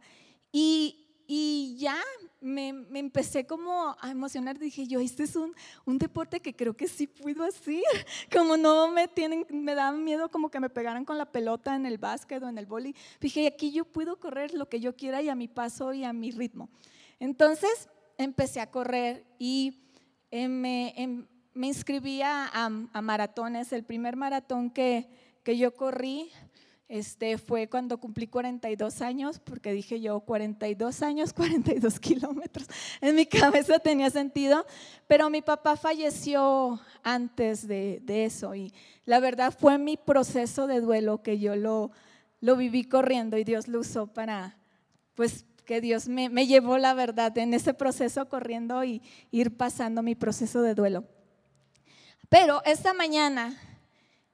Y, 0.54 1.10
y 1.28 1.76
ya 1.78 1.98
me, 2.40 2.72
me, 2.72 3.00
empecé 3.00 3.46
como 3.46 3.98
a 4.00 4.10
emocionar. 4.10 4.58
Dije 4.58 4.88
yo, 4.88 5.02
este 5.02 5.24
es 5.24 5.36
un, 5.36 5.54
un, 5.84 5.98
deporte 5.98 6.40
que 6.40 6.56
creo 6.56 6.74
que 6.78 6.88
sí 6.88 7.08
puedo 7.08 7.44
hacer. 7.44 7.84
Como 8.32 8.56
no 8.56 8.90
me 8.90 9.10
tienen, 9.10 9.46
me 9.50 9.76
da 9.76 9.92
miedo 9.92 10.32
como 10.32 10.50
que 10.50 10.62
me 10.62 10.70
pegaran 10.70 11.04
con 11.04 11.18
la 11.18 11.30
pelota 11.34 11.76
en 11.76 11.86
el 11.86 11.98
básquet 11.98 12.42
o 12.42 12.48
en 12.48 12.58
el 12.58 12.66
boli. 12.66 12.96
Dije, 13.20 13.46
aquí 13.48 13.74
yo 13.74 13.84
puedo 13.84 14.22
correr 14.22 14.54
lo 14.54 14.70
que 14.70 14.80
yo 14.80 14.96
quiera 14.96 15.22
y 15.22 15.28
a 15.28 15.36
mi 15.36 15.50
paso 15.50 15.92
y 15.92 16.06
a 16.06 16.14
mi 16.14 16.32
ritmo. 16.32 16.70
Entonces 17.20 17.90
empecé 18.20 18.60
a 18.60 18.70
correr 18.70 19.26
y 19.40 19.80
eh, 20.30 20.48
me, 20.48 20.94
em, 20.98 21.26
me, 21.54 21.68
inscribí 21.68 22.22
a, 22.22 22.52
a, 22.54 23.02
maratones. 23.02 23.72
El 23.72 23.84
primer 23.84 24.16
maratón 24.16 24.70
que, 24.70 25.10
que 25.42 25.58
yo 25.58 25.74
corrí 25.74 26.30
este, 26.90 27.38
fue 27.38 27.70
cuando 27.70 27.98
cumplí 27.98 28.28
42 28.28 29.02
años, 29.02 29.40
porque 29.40 29.72
dije 29.72 30.02
yo 30.02 30.20
42 30.20 31.02
años, 31.02 31.34
42 31.34 32.00
kilómetros. 32.00 32.68
En 33.00 33.16
mi 33.16 33.26
cabeza 33.26 33.80
tenía 33.80 34.10
sentido, 34.10 34.66
pero 35.08 35.30
mi 35.30 35.42
papá 35.42 35.78
falleció 35.78 36.80
antes 37.02 37.68
de, 37.68 38.02
de, 38.04 38.26
eso 38.26 38.54
y 38.54 38.74
la 39.06 39.22
verdad 39.22 39.56
fue 39.58 39.78
mi 39.78 39.96
proceso 39.96 40.68
de 40.68 40.82
duelo 40.82 41.24
que 41.24 41.40
yo 41.40 41.56
lo, 41.56 41.92
lo 42.42 42.58
viví 42.58 42.84
corriendo 42.84 43.38
y 43.38 43.46
Dios 43.46 43.70
lo 43.70 43.80
usó 43.80 44.08
para, 44.08 44.58
pues 45.16 45.46
que 45.70 45.82
Dios 45.82 46.08
me, 46.08 46.30
me 46.30 46.48
llevó 46.48 46.80
la 46.80 46.96
verdad 46.96 47.38
en 47.38 47.54
ese 47.54 47.76
proceso 47.76 48.28
corriendo 48.28 48.84
y 48.84 49.04
ir 49.30 49.56
pasando 49.56 50.02
mi 50.02 50.16
proceso 50.16 50.64
de 50.64 50.74
duelo. 50.74 51.04
Pero 52.28 52.64
esta 52.66 52.96
mañana 52.96 53.56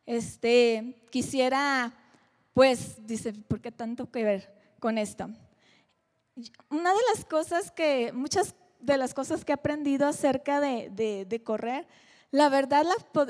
este, 0.06 0.96
quisiera 1.10 1.94
pues 2.56 3.06
dice, 3.06 3.34
¿por 3.34 3.60
qué 3.60 3.70
tanto 3.70 4.10
que 4.10 4.24
ver 4.24 4.50
con 4.80 4.98
esto? 4.98 5.30
Una 6.70 6.92
de 6.92 7.02
las 7.14 7.26
cosas 7.26 7.70
que, 7.70 8.14
muchas 8.14 8.56
de 8.80 8.96
las 8.96 9.14
cosas 9.14 9.44
que 9.44 9.52
he 9.52 9.56
aprendido 9.56 10.08
acerca 10.08 10.62
de, 10.62 11.42
correr, 11.44 11.86
la 12.32 12.48
verdad 12.48 12.86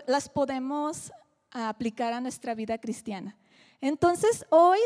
las, 0.06 0.30
podemos 0.30 1.12
aplicar 1.50 2.14
a 2.14 2.22
nuestra 2.22 2.54
vida 2.54 2.78
cristiana. 2.78 3.36
Entonces, 3.82 4.46
hoy 4.52 4.78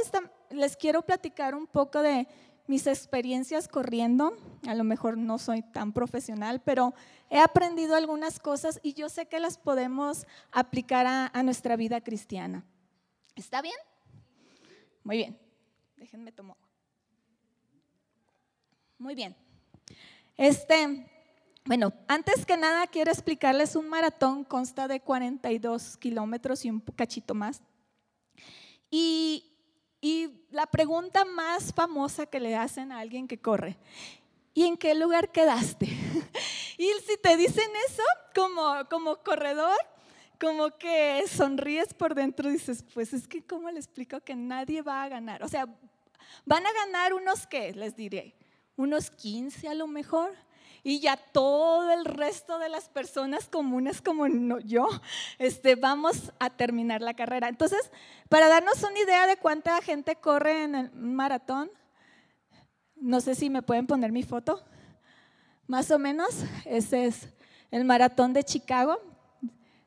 les 0.52 0.78
quiero 0.78 1.02
platicar 1.02 1.54
un 1.54 1.68
poco 1.68 2.02
de 2.02 2.26
mis 2.70 2.88
experiencias 2.88 3.68
corriendo. 3.68 4.38
A 4.68 4.76
lo 4.76 4.84
mejor 4.84 5.18
no 5.18 5.40
soy 5.40 5.62
tan 5.62 5.92
profesional, 5.92 6.62
pero 6.62 6.94
he 7.30 7.40
aprendido 7.40 7.96
algunas 7.96 8.40
cosas 8.40 8.80
y 8.84 8.94
yo 8.94 9.10
sé 9.10 9.26
que 9.26 9.40
las 9.40 9.58
podemos 9.58 10.26
aplicar 10.52 11.06
a 11.08 11.44
nuestra 11.44 11.76
vida 11.76 12.00
cristiana. 12.02 12.64
¿Está 13.36 13.62
bien? 13.62 13.76
Muy 15.04 15.18
bien. 15.18 15.40
Déjenme 15.98 16.32
tomar. 16.32 16.58
Muy 18.98 19.16
bien. 19.16 19.36
Este, 20.38 21.08
bueno, 21.66 21.94
antes 22.08 22.46
que 22.46 22.58
nada 22.58 22.86
quiero 22.88 23.12
explicarles 23.12 23.76
un 23.76 23.90
maratón 23.90 24.44
consta 24.44 24.88
de 24.88 25.00
42 25.00 25.98
kilómetros 25.98 26.66
y 26.66 26.70
un 26.70 26.82
cachito 26.82 27.34
más. 27.34 27.62
Y, 28.92 29.46
y 30.02 30.30
la 30.52 30.66
pregunta 30.66 31.26
más 31.26 31.74
famosa 31.74 32.26
que 32.26 32.40
le 32.40 32.56
hacen 32.56 32.92
a 32.92 33.00
alguien 33.00 33.28
que 33.28 33.40
corre, 33.40 33.78
¿y 34.54 34.66
en 34.66 34.78
qué 34.78 34.96
lugar 34.96 35.32
quedaste? 35.32 35.86
y 36.78 36.90
si 37.06 37.18
te 37.18 37.38
dicen 37.38 37.70
eso 37.88 38.04
como, 38.34 38.88
como 38.90 39.18
corredor, 39.18 39.78
como 40.40 40.78
que 40.78 41.24
sonríes 41.28 41.94
por 41.94 42.16
dentro 42.16 42.50
y 42.50 42.54
dices, 42.54 42.84
pues 42.94 43.14
es 43.14 43.28
que 43.28 43.44
cómo 43.44 43.70
le 43.70 43.78
explico 43.80 44.22
que 44.22 44.36
nadie 44.36 44.82
va 44.82 45.04
a 45.04 45.10
ganar. 45.10 45.44
O 45.44 45.50
sea, 45.50 45.68
van 46.46 46.66
a 46.66 46.72
ganar 46.72 47.14
unos 47.14 47.46
que, 47.46 47.74
les 47.74 47.96
diré, 47.96 48.36
unos 48.78 49.12
15 49.12 49.68
a 49.68 49.74
lo 49.74 49.88
mejor. 49.88 50.34
Y 50.84 51.00
ya 51.00 51.18
todo 51.18 51.92
el 51.92 52.06
resto 52.06 52.60
de 52.60 52.70
las 52.70 52.90
personas 52.90 53.48
comunes 53.48 54.02
como 54.02 54.28
yo, 54.60 54.88
este, 55.38 55.76
vamos 55.76 56.32
a 56.40 56.50
terminar 56.50 57.02
la 57.02 57.14
carrera. 57.14 57.50
Entonces, 57.50 57.92
para 58.30 58.48
darnos 58.48 58.82
una 58.84 59.00
idea 59.00 59.28
de 59.28 59.38
cuánta 59.38 59.82
gente 59.82 60.16
corre 60.16 60.64
en 60.64 60.76
el 60.76 60.92
maratón, 60.92 61.70
no 62.96 63.22
sé 63.22 63.36
si 63.36 63.50
me 63.50 63.62
pueden 63.62 63.88
poner 63.88 64.12
mi 64.12 64.24
foto. 64.24 64.64
Más 65.68 65.92
o 65.92 66.00
menos, 66.00 66.30
ese 66.66 67.06
es 67.06 67.30
el 67.72 67.86
maratón 67.86 68.34
de 68.34 68.44
Chicago. 68.44 69.00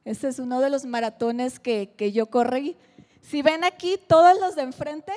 Este 0.04 0.28
es 0.28 0.38
uno 0.38 0.60
de 0.60 0.70
los 0.70 0.84
maratones 0.84 1.60
que, 1.60 2.12
yo 2.12 2.26
corrí. 2.26 2.76
Si 3.20 3.42
ven 3.42 3.64
aquí, 3.64 3.98
todos 4.08 4.38
los 4.40 4.56
de 4.56 4.62
enfrente, 4.62 5.12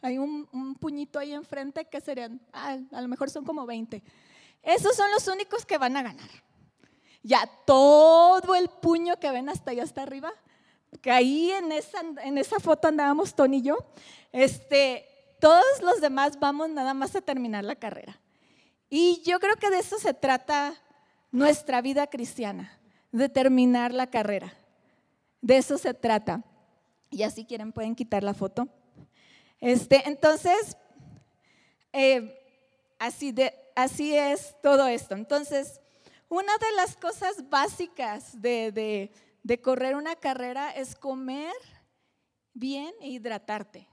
hay 0.00 0.18
un, 0.18 0.76
puñito 0.80 1.18
ahí 1.18 1.32
enfrente 1.32 1.84
que 1.84 2.00
serían, 2.00 2.40
ah, 2.52 2.78
a 2.92 3.02
lo 3.02 3.08
mejor 3.08 3.30
son 3.30 3.44
como 3.44 3.66
20. 3.66 4.02
Esos 4.62 4.96
son 4.96 5.10
los 5.10 5.26
únicos 5.28 5.66
que 5.66 5.78
van 5.78 5.96
a 5.96 6.02
ganar. 6.02 6.30
Ya 7.22 7.48
todo 7.66 8.54
el 8.54 8.68
puño 8.68 9.18
que 9.18 9.30
ven 9.30 9.48
hasta 9.48 9.70
allá 9.70 9.82
hasta 9.82 10.02
arriba, 10.02 10.32
que 11.00 11.10
ahí 11.10 11.50
en 11.50 11.72
esa, 11.72 12.00
en 12.22 12.38
esa 12.38 12.58
foto 12.60 12.88
andábamos 12.88 13.34
Tony 13.34 13.58
y 13.58 13.62
yo, 13.62 13.76
este, 14.32 15.06
todos 15.40 15.82
los 15.82 16.00
demás 16.00 16.38
vamos 16.38 16.70
nada 16.70 16.94
más 16.94 17.14
a 17.16 17.20
terminar 17.20 17.64
la 17.64 17.76
carrera. 17.76 18.20
Y 18.88 19.22
yo 19.22 19.40
creo 19.40 19.56
que 19.56 19.70
de 19.70 19.78
eso 19.78 19.98
se 19.98 20.14
trata 20.14 20.74
nuestra 21.30 21.80
vida 21.80 22.06
cristiana 22.08 22.78
de 23.10 23.28
terminar 23.28 23.92
la 23.92 24.08
carrera. 24.08 24.52
De 25.40 25.56
eso 25.56 25.78
se 25.78 25.94
trata. 25.94 26.44
Y 27.10 27.22
así 27.22 27.44
quieren, 27.44 27.72
pueden 27.72 27.94
quitar 27.94 28.22
la 28.22 28.34
foto. 28.34 28.68
Este, 29.60 30.08
entonces, 30.08 30.76
eh, 31.92 32.38
así, 32.98 33.32
de, 33.32 33.54
así 33.76 34.16
es 34.16 34.54
todo 34.62 34.86
esto. 34.86 35.14
Entonces, 35.14 35.80
una 36.28 36.52
de 36.58 36.76
las 36.76 36.96
cosas 36.96 37.48
básicas 37.48 38.40
de, 38.40 39.10
de 39.42 39.60
correr 39.60 39.96
una 39.96 40.16
carrera 40.16 40.70
es 40.70 40.94
comer 40.94 41.52
bien 42.54 42.94
e 43.00 43.08
hidratarte. 43.08 43.88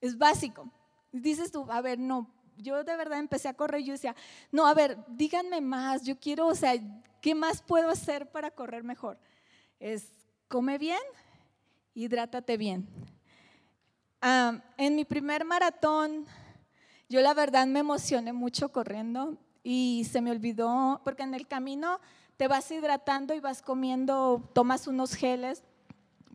Es 0.00 0.16
básico. 0.16 0.70
Dices 1.12 1.50
tú, 1.50 1.66
a 1.70 1.80
ver, 1.80 1.98
no, 1.98 2.34
yo 2.56 2.84
de 2.84 2.96
verdad 2.96 3.18
empecé 3.18 3.48
a 3.48 3.54
correr 3.54 3.80
y 3.80 3.84
yo 3.84 3.92
decía, 3.92 4.14
no, 4.50 4.66
a 4.66 4.74
ver, 4.74 4.98
díganme 5.08 5.60
más, 5.60 6.02
yo 6.02 6.18
quiero, 6.18 6.46
o 6.46 6.54
sea, 6.54 6.74
¿qué 7.20 7.34
más 7.34 7.62
puedo 7.62 7.90
hacer 7.90 8.30
para 8.30 8.50
correr 8.50 8.84
mejor? 8.84 9.18
Es, 9.78 10.12
come 10.48 10.78
bien, 10.78 11.00
hidrátate 11.94 12.56
bien. 12.56 12.88
Ah, 14.20 14.62
en 14.76 14.96
mi 14.96 15.04
primer 15.04 15.44
maratón, 15.44 16.26
yo 17.08 17.20
la 17.20 17.34
verdad 17.34 17.66
me 17.66 17.80
emocioné 17.80 18.32
mucho 18.32 18.70
corriendo 18.70 19.36
y 19.62 20.06
se 20.10 20.20
me 20.20 20.30
olvidó, 20.30 21.00
porque 21.04 21.22
en 21.22 21.34
el 21.34 21.46
camino 21.46 22.00
te 22.36 22.48
vas 22.48 22.70
hidratando 22.70 23.34
y 23.34 23.40
vas 23.40 23.62
comiendo, 23.62 24.48
tomas 24.52 24.86
unos 24.86 25.14
geles 25.14 25.62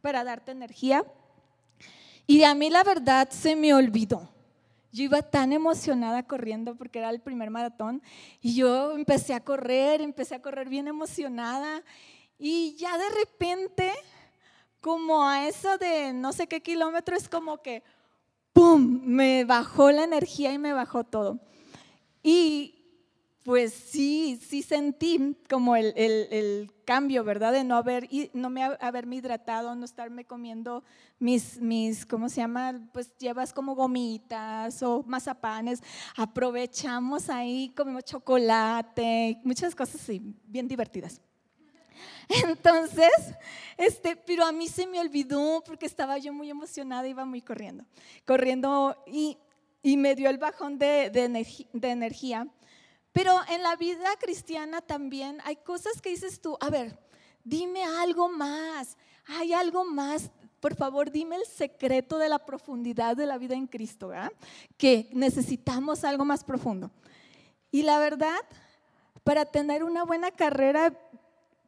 para 0.01 0.23
darte 0.23 0.51
energía. 0.51 1.05
Y 2.27 2.43
a 2.43 2.55
mí 2.55 2.69
la 2.69 2.83
verdad 2.83 3.29
se 3.29 3.55
me 3.55 3.73
olvidó. 3.73 4.29
Yo 4.93 5.03
iba 5.03 5.21
tan 5.21 5.53
emocionada 5.53 6.23
corriendo 6.23 6.75
porque 6.75 6.99
era 6.99 7.09
el 7.09 7.21
primer 7.21 7.49
maratón 7.49 8.01
y 8.41 8.55
yo 8.55 8.91
empecé 8.91 9.33
a 9.33 9.43
correr, 9.43 10.01
empecé 10.01 10.35
a 10.35 10.41
correr 10.41 10.67
bien 10.67 10.87
emocionada 10.87 11.83
y 12.37 12.75
ya 12.75 12.97
de 12.97 13.09
repente, 13.09 13.91
como 14.81 15.25
a 15.25 15.47
eso 15.47 15.77
de 15.77 16.11
no 16.11 16.33
sé 16.33 16.47
qué 16.47 16.61
kilómetro, 16.61 17.15
es 17.15 17.29
como 17.29 17.61
que, 17.61 17.83
¡pum!, 18.53 19.01
me 19.03 19.45
bajó 19.45 19.91
la 19.91 20.03
energía 20.03 20.53
y 20.53 20.59
me 20.59 20.73
bajó 20.73 21.03
todo. 21.03 21.39
Y 22.23 22.81
pues 23.43 23.73
sí, 23.73 24.39
sí 24.47 24.61
sentí 24.61 25.35
como 25.49 25.75
el, 25.75 25.93
el, 25.95 26.71
cambio, 26.85 27.23
¿verdad? 27.23 27.53
De 27.53 27.63
no, 27.63 27.77
haber, 27.77 28.09
no 28.33 28.49
me 28.49 28.63
haberme 28.63 29.15
hidratado, 29.15 29.73
no 29.75 29.85
estarme 29.85 30.25
comiendo 30.25 30.83
mis, 31.19 31.59
mis, 31.61 32.05
¿cómo 32.05 32.27
se 32.27 32.41
llama? 32.41 32.89
Pues 32.91 33.15
llevas 33.17 33.53
como 33.53 33.75
gomitas 33.75 34.83
o 34.83 35.01
mazapanes. 35.07 35.81
Aprovechamos 36.17 37.29
ahí, 37.29 37.73
comemos 37.75 38.03
chocolate, 38.03 39.39
muchas 39.43 39.73
cosas 39.73 40.01
así, 40.01 40.21
bien 40.45 40.67
divertidas. 40.67 41.21
Entonces, 42.45 43.11
este, 43.77 44.15
pero 44.15 44.45
a 44.45 44.51
mí 44.51 44.67
se 44.67 44.87
me 44.87 44.99
olvidó 44.99 45.63
porque 45.65 45.85
estaba 45.85 46.17
yo 46.17 46.33
muy 46.33 46.49
emocionada, 46.49 47.07
iba 47.07 47.25
muy 47.25 47.41
corriendo, 47.41 47.85
corriendo 48.25 48.95
y, 49.07 49.37
y 49.81 49.97
me 49.97 50.15
dio 50.15 50.29
el 50.29 50.37
bajón 50.37 50.77
de, 50.77 51.09
de, 51.09 51.89
energía 51.89 52.47
pero 53.11 53.37
en 53.49 53.61
la 53.61 53.75
vida 53.75 54.07
cristiana 54.19 54.81
también 54.81 55.39
hay 55.43 55.57
cosas 55.57 56.01
que 56.01 56.09
dices 56.09 56.39
tú, 56.39 56.57
a 56.61 56.69
ver, 56.69 56.97
dime 57.43 57.83
algo 57.83 58.29
más, 58.29 58.97
hay 59.25 59.53
algo 59.53 59.83
más. 59.83 60.31
Por 60.59 60.75
favor, 60.75 61.11
dime 61.11 61.35
el 61.35 61.45
secreto 61.45 62.17
de 62.17 62.29
la 62.29 62.45
profundidad 62.45 63.17
de 63.17 63.25
la 63.25 63.37
vida 63.37 63.55
en 63.55 63.67
Cristo, 63.67 64.09
¿verdad? 64.09 64.31
Que 64.77 65.09
necesitamos 65.11 66.03
algo 66.03 66.23
más 66.23 66.43
profundo. 66.43 66.91
Y 67.71 67.81
la 67.81 67.99
verdad, 67.99 68.39
para 69.23 69.45
tener 69.45 69.83
una 69.83 70.03
buena 70.03 70.31
carrera, 70.31 70.93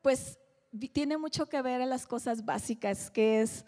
pues 0.04 0.38
tiene 0.92 1.18
mucho 1.18 1.48
que 1.48 1.62
ver 1.62 1.82
en 1.82 1.90
las 1.90 2.06
cosas 2.06 2.46
básicas, 2.46 3.10
que 3.10 3.42
es, 3.42 3.66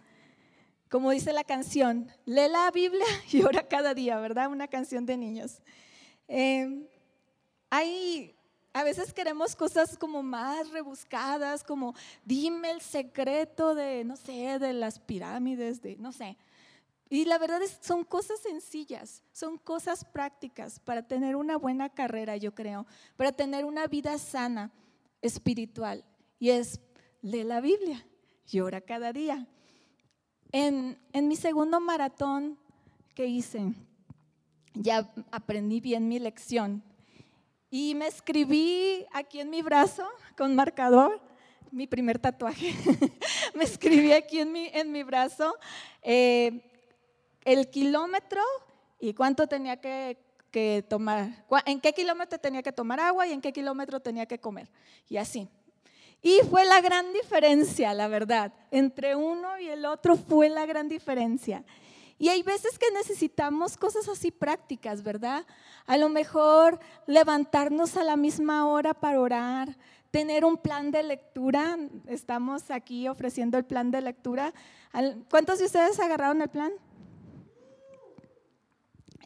como 0.89 1.11
dice 1.11 1.33
la 1.33 1.43
canción, 1.43 2.11
lee 2.25 2.49
la 2.49 2.69
Biblia 2.71 3.05
y 3.31 3.41
ora 3.41 3.67
cada 3.67 3.95
día, 3.95 4.19
¿verdad? 4.19 4.51
Una 4.51 4.67
canción 4.67 5.05
de 5.05 5.17
niños. 5.17 5.61
Eh, 6.27 6.87
hay, 7.69 8.35
a 8.73 8.83
veces 8.83 9.13
queremos 9.13 9.55
cosas 9.55 9.97
como 9.97 10.21
más 10.21 10.69
rebuscadas, 10.71 11.63
como 11.63 11.95
dime 12.25 12.69
el 12.71 12.81
secreto 12.81 13.73
de, 13.73 14.03
no 14.03 14.17
sé, 14.17 14.59
de 14.59 14.73
las 14.73 14.99
pirámides, 14.99 15.81
de, 15.81 15.95
no 15.95 16.11
sé. 16.11 16.37
Y 17.07 17.25
la 17.25 17.37
verdad 17.37 17.61
es, 17.61 17.77
son 17.81 18.03
cosas 18.03 18.39
sencillas, 18.39 19.23
son 19.31 19.57
cosas 19.57 20.03
prácticas 20.03 20.81
para 20.81 21.07
tener 21.07 21.37
una 21.37 21.55
buena 21.55 21.87
carrera, 21.89 22.35
yo 22.35 22.53
creo, 22.53 22.85
para 23.15 23.31
tener 23.31 23.63
una 23.63 23.87
vida 23.87 24.17
sana, 24.17 24.71
espiritual. 25.21 26.03
Y 26.45 26.51
es, 26.51 26.79
lee 27.23 27.43
la 27.43 27.59
Biblia, 27.59 28.05
llora 28.45 28.79
cada 28.79 29.11
día. 29.11 29.47
En, 30.51 30.95
en 31.11 31.27
mi 31.27 31.35
segundo 31.35 31.79
maratón 31.79 32.59
que 33.15 33.25
hice, 33.25 33.73
ya 34.75 35.11
aprendí 35.31 35.79
bien 35.79 36.07
mi 36.07 36.19
lección. 36.19 36.83
Y 37.71 37.95
me 37.95 38.05
escribí 38.05 39.07
aquí 39.11 39.39
en 39.39 39.49
mi 39.49 39.63
brazo 39.63 40.07
con 40.37 40.53
marcador, 40.53 41.19
mi 41.71 41.87
primer 41.87 42.19
tatuaje. 42.19 42.75
me 43.55 43.63
escribí 43.63 44.11
aquí 44.11 44.37
en 44.39 44.51
mi, 44.51 44.69
en 44.71 44.91
mi 44.91 45.01
brazo. 45.01 45.55
Eh, 46.03 46.61
el 47.43 47.71
kilómetro 47.71 48.43
y 48.99 49.15
cuánto 49.15 49.47
tenía 49.47 49.81
que, 49.81 50.15
tomar, 50.87 51.43
en 51.65 51.81
qué 51.81 51.91
kilómetro 51.93 52.37
tenía 52.37 52.61
que 52.61 52.71
tomar 52.71 52.99
agua 52.99 53.25
y 53.25 53.31
en 53.31 53.41
qué 53.41 53.51
kilómetro 53.51 53.99
tenía 53.99 54.27
que 54.27 54.39
comer. 54.39 54.69
Y 55.09 55.17
así. 55.17 55.49
Y 56.21 56.39
fue 56.49 56.65
la 56.65 56.81
gran 56.81 57.13
diferencia, 57.13 57.93
la 57.93 58.07
verdad. 58.07 58.53
Entre 58.71 59.15
uno 59.15 59.59
y 59.59 59.67
el 59.69 59.85
otro 59.85 60.15
fue 60.15 60.49
la 60.49 60.65
gran 60.65 60.89
diferencia. 60.89 61.63
Y 62.17 62.29
hay 62.29 62.43
veces 62.43 62.79
que 62.79 62.91
necesitamos 62.91 63.77
cosas 63.77 64.07
así 64.07 64.31
prácticas, 64.31 65.03
¿verdad? 65.03 65.45
A 65.85 65.97
lo 65.97 66.09
mejor 66.09 66.79
levantarnos 67.07 67.97
a 67.97 68.03
la 68.03 68.15
misma 68.15 68.67
hora 68.67 68.93
para 68.93 69.19
orar, 69.19 69.77
tener 70.11 70.45
un 70.45 70.57
plan 70.57 70.91
de 70.91 71.03
lectura. 71.03 71.77
Estamos 72.07 72.71
aquí 72.71 73.07
ofreciendo 73.07 73.57
el 73.57 73.65
plan 73.65 73.91
de 73.91 74.01
lectura. 74.01 74.53
¿Cuántos 75.29 75.59
de 75.59 75.65
ustedes 75.65 75.99
agarraron 75.99 76.41
el 76.41 76.49
plan? 76.49 76.71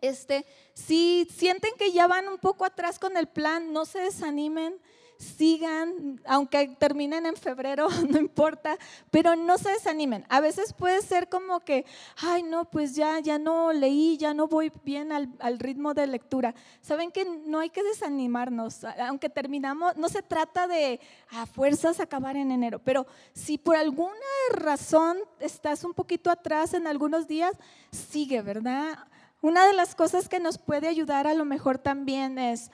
Este, 0.01 0.45
si 0.73 1.27
sienten 1.29 1.73
que 1.77 1.91
ya 1.91 2.07
van 2.07 2.27
un 2.27 2.39
poco 2.39 2.65
atrás 2.65 2.97
con 2.97 3.17
el 3.17 3.27
plan, 3.27 3.71
no 3.71 3.85
se 3.85 3.99
desanimen, 3.99 4.79
sigan, 5.19 6.21
aunque 6.25 6.69
terminen 6.79 7.25
en 7.25 7.35
febrero, 7.35 7.89
no 8.09 8.17
importa, 8.17 8.77
pero 9.11 9.35
no 9.35 9.57
se 9.57 9.69
desanimen. 9.71 10.25
A 10.29 10.39
veces 10.39 10.73
puede 10.73 11.01
ser 11.01 11.27
como 11.27 11.59
que, 11.59 11.85
ay, 12.21 12.41
no, 12.41 12.65
pues 12.65 12.95
ya, 12.95 13.19
ya 13.19 13.37
no 13.37 13.73
leí, 13.73 14.17
ya 14.17 14.33
no 14.33 14.47
voy 14.47 14.71
bien 14.85 15.11
al, 15.11 15.29
al 15.39 15.59
ritmo 15.59 15.93
de 15.93 16.07
lectura. 16.07 16.55
Saben 16.81 17.11
que 17.11 17.25
no 17.25 17.59
hay 17.59 17.69
que 17.69 17.83
desanimarnos, 17.83 18.85
aunque 19.07 19.29
terminamos, 19.29 19.97
no 19.97 20.07
se 20.07 20.23
trata 20.23 20.67
de 20.67 21.01
a 21.31 21.45
fuerzas 21.45 21.99
acabar 21.99 22.37
en 22.37 22.51
enero, 22.51 22.79
pero 22.79 23.05
si 23.33 23.57
por 23.57 23.75
alguna 23.75 24.13
razón 24.53 25.17
estás 25.39 25.83
un 25.83 25.93
poquito 25.93 26.31
atrás 26.31 26.73
en 26.73 26.87
algunos 26.87 27.27
días, 27.27 27.51
sigue, 27.91 28.41
¿verdad? 28.41 28.97
Una 29.41 29.67
de 29.67 29.73
las 29.73 29.95
cosas 29.95 30.29
que 30.29 30.39
nos 30.39 30.57
puede 30.57 30.87
ayudar 30.87 31.27
a 31.27 31.33
lo 31.33 31.45
mejor 31.45 31.77
también 31.77 32.37
es 32.37 32.71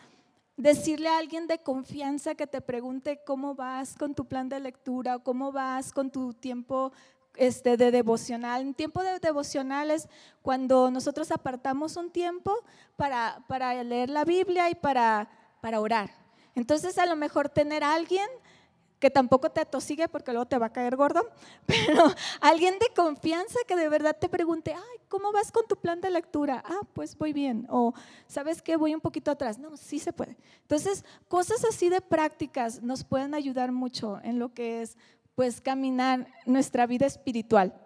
decirle 0.58 1.10
a 1.10 1.18
alguien 1.18 1.48
de 1.48 1.60
confianza 1.60 2.36
que 2.36 2.48
te 2.48 2.62
pregunte 2.62 3.22
cómo 3.26 3.56
vas 3.56 3.96
con 3.96 4.16
tu 4.16 4.26
plan 4.26 4.50
de 4.50 4.60
lectura 4.60 5.18
o 5.18 5.24
cómo 5.24 5.52
vas 5.52 5.92
con 5.92 6.10
tu 6.10 6.34
tiempo 6.34 6.92
este, 7.36 7.78
de 7.78 7.92
devocional. 7.92 8.66
Un 8.66 8.74
tiempo 8.74 9.04
de 9.04 9.20
devocional 9.20 9.92
es 9.92 10.08
cuando 10.42 10.90
nosotros 10.92 11.32
apartamos 11.32 11.98
un 11.98 12.10
tiempo 12.10 12.64
para, 12.96 13.44
para 13.48 13.84
leer 13.84 14.10
la 14.10 14.24
Biblia 14.24 14.70
y 14.70 14.76
para, 14.76 15.30
para 15.62 15.80
orar. 15.82 16.10
Entonces 16.56 16.98
a 16.98 17.06
lo 17.06 17.16
mejor 17.16 17.50
tener 17.50 17.84
a 17.84 17.94
alguien 17.94 18.28
que 19.06 19.12
tampoco 19.12 19.52
te 19.52 19.62
atosigue 19.62 20.08
porque 20.08 20.32
luego 20.32 20.48
te 20.48 20.58
va 20.58 20.66
a 20.66 20.74
caer 20.74 20.96
gordo, 20.96 21.30
pero 21.68 22.12
alguien 22.42 22.80
de 22.80 22.88
confianza 22.96 23.60
que 23.68 23.76
de 23.76 23.88
verdad 23.88 24.18
te 24.20 24.28
pregunte, 24.28 24.74
ay, 24.74 25.00
¿cómo 25.10 25.32
vas 25.32 25.52
con 25.52 25.68
tu 25.68 25.76
plan 25.76 26.02
de 26.02 26.10
lectura? 26.10 26.64
Ah, 26.66 26.80
pues 26.92 27.16
voy 27.16 27.32
bien. 27.32 27.68
O, 27.70 27.94
¿sabes 28.26 28.64
qué? 28.64 28.76
Voy 28.78 28.96
un 28.96 29.02
poquito 29.02 29.30
atrás. 29.30 29.60
No, 29.60 29.78
sí 29.78 30.00
se 30.00 30.12
puede. 30.12 30.36
Entonces, 30.64 31.06
cosas 31.28 31.64
así 31.66 31.88
de 31.88 32.02
prácticas 32.02 32.82
nos 32.82 33.04
pueden 33.04 33.36
ayudar 33.36 33.72
mucho 33.72 34.20
en 34.24 34.40
lo 34.40 34.56
que 34.56 34.82
es, 34.82 34.98
pues, 35.36 35.62
caminar 35.62 36.26
nuestra 36.48 36.88
vida 36.88 37.06
espiritual. 37.06 37.80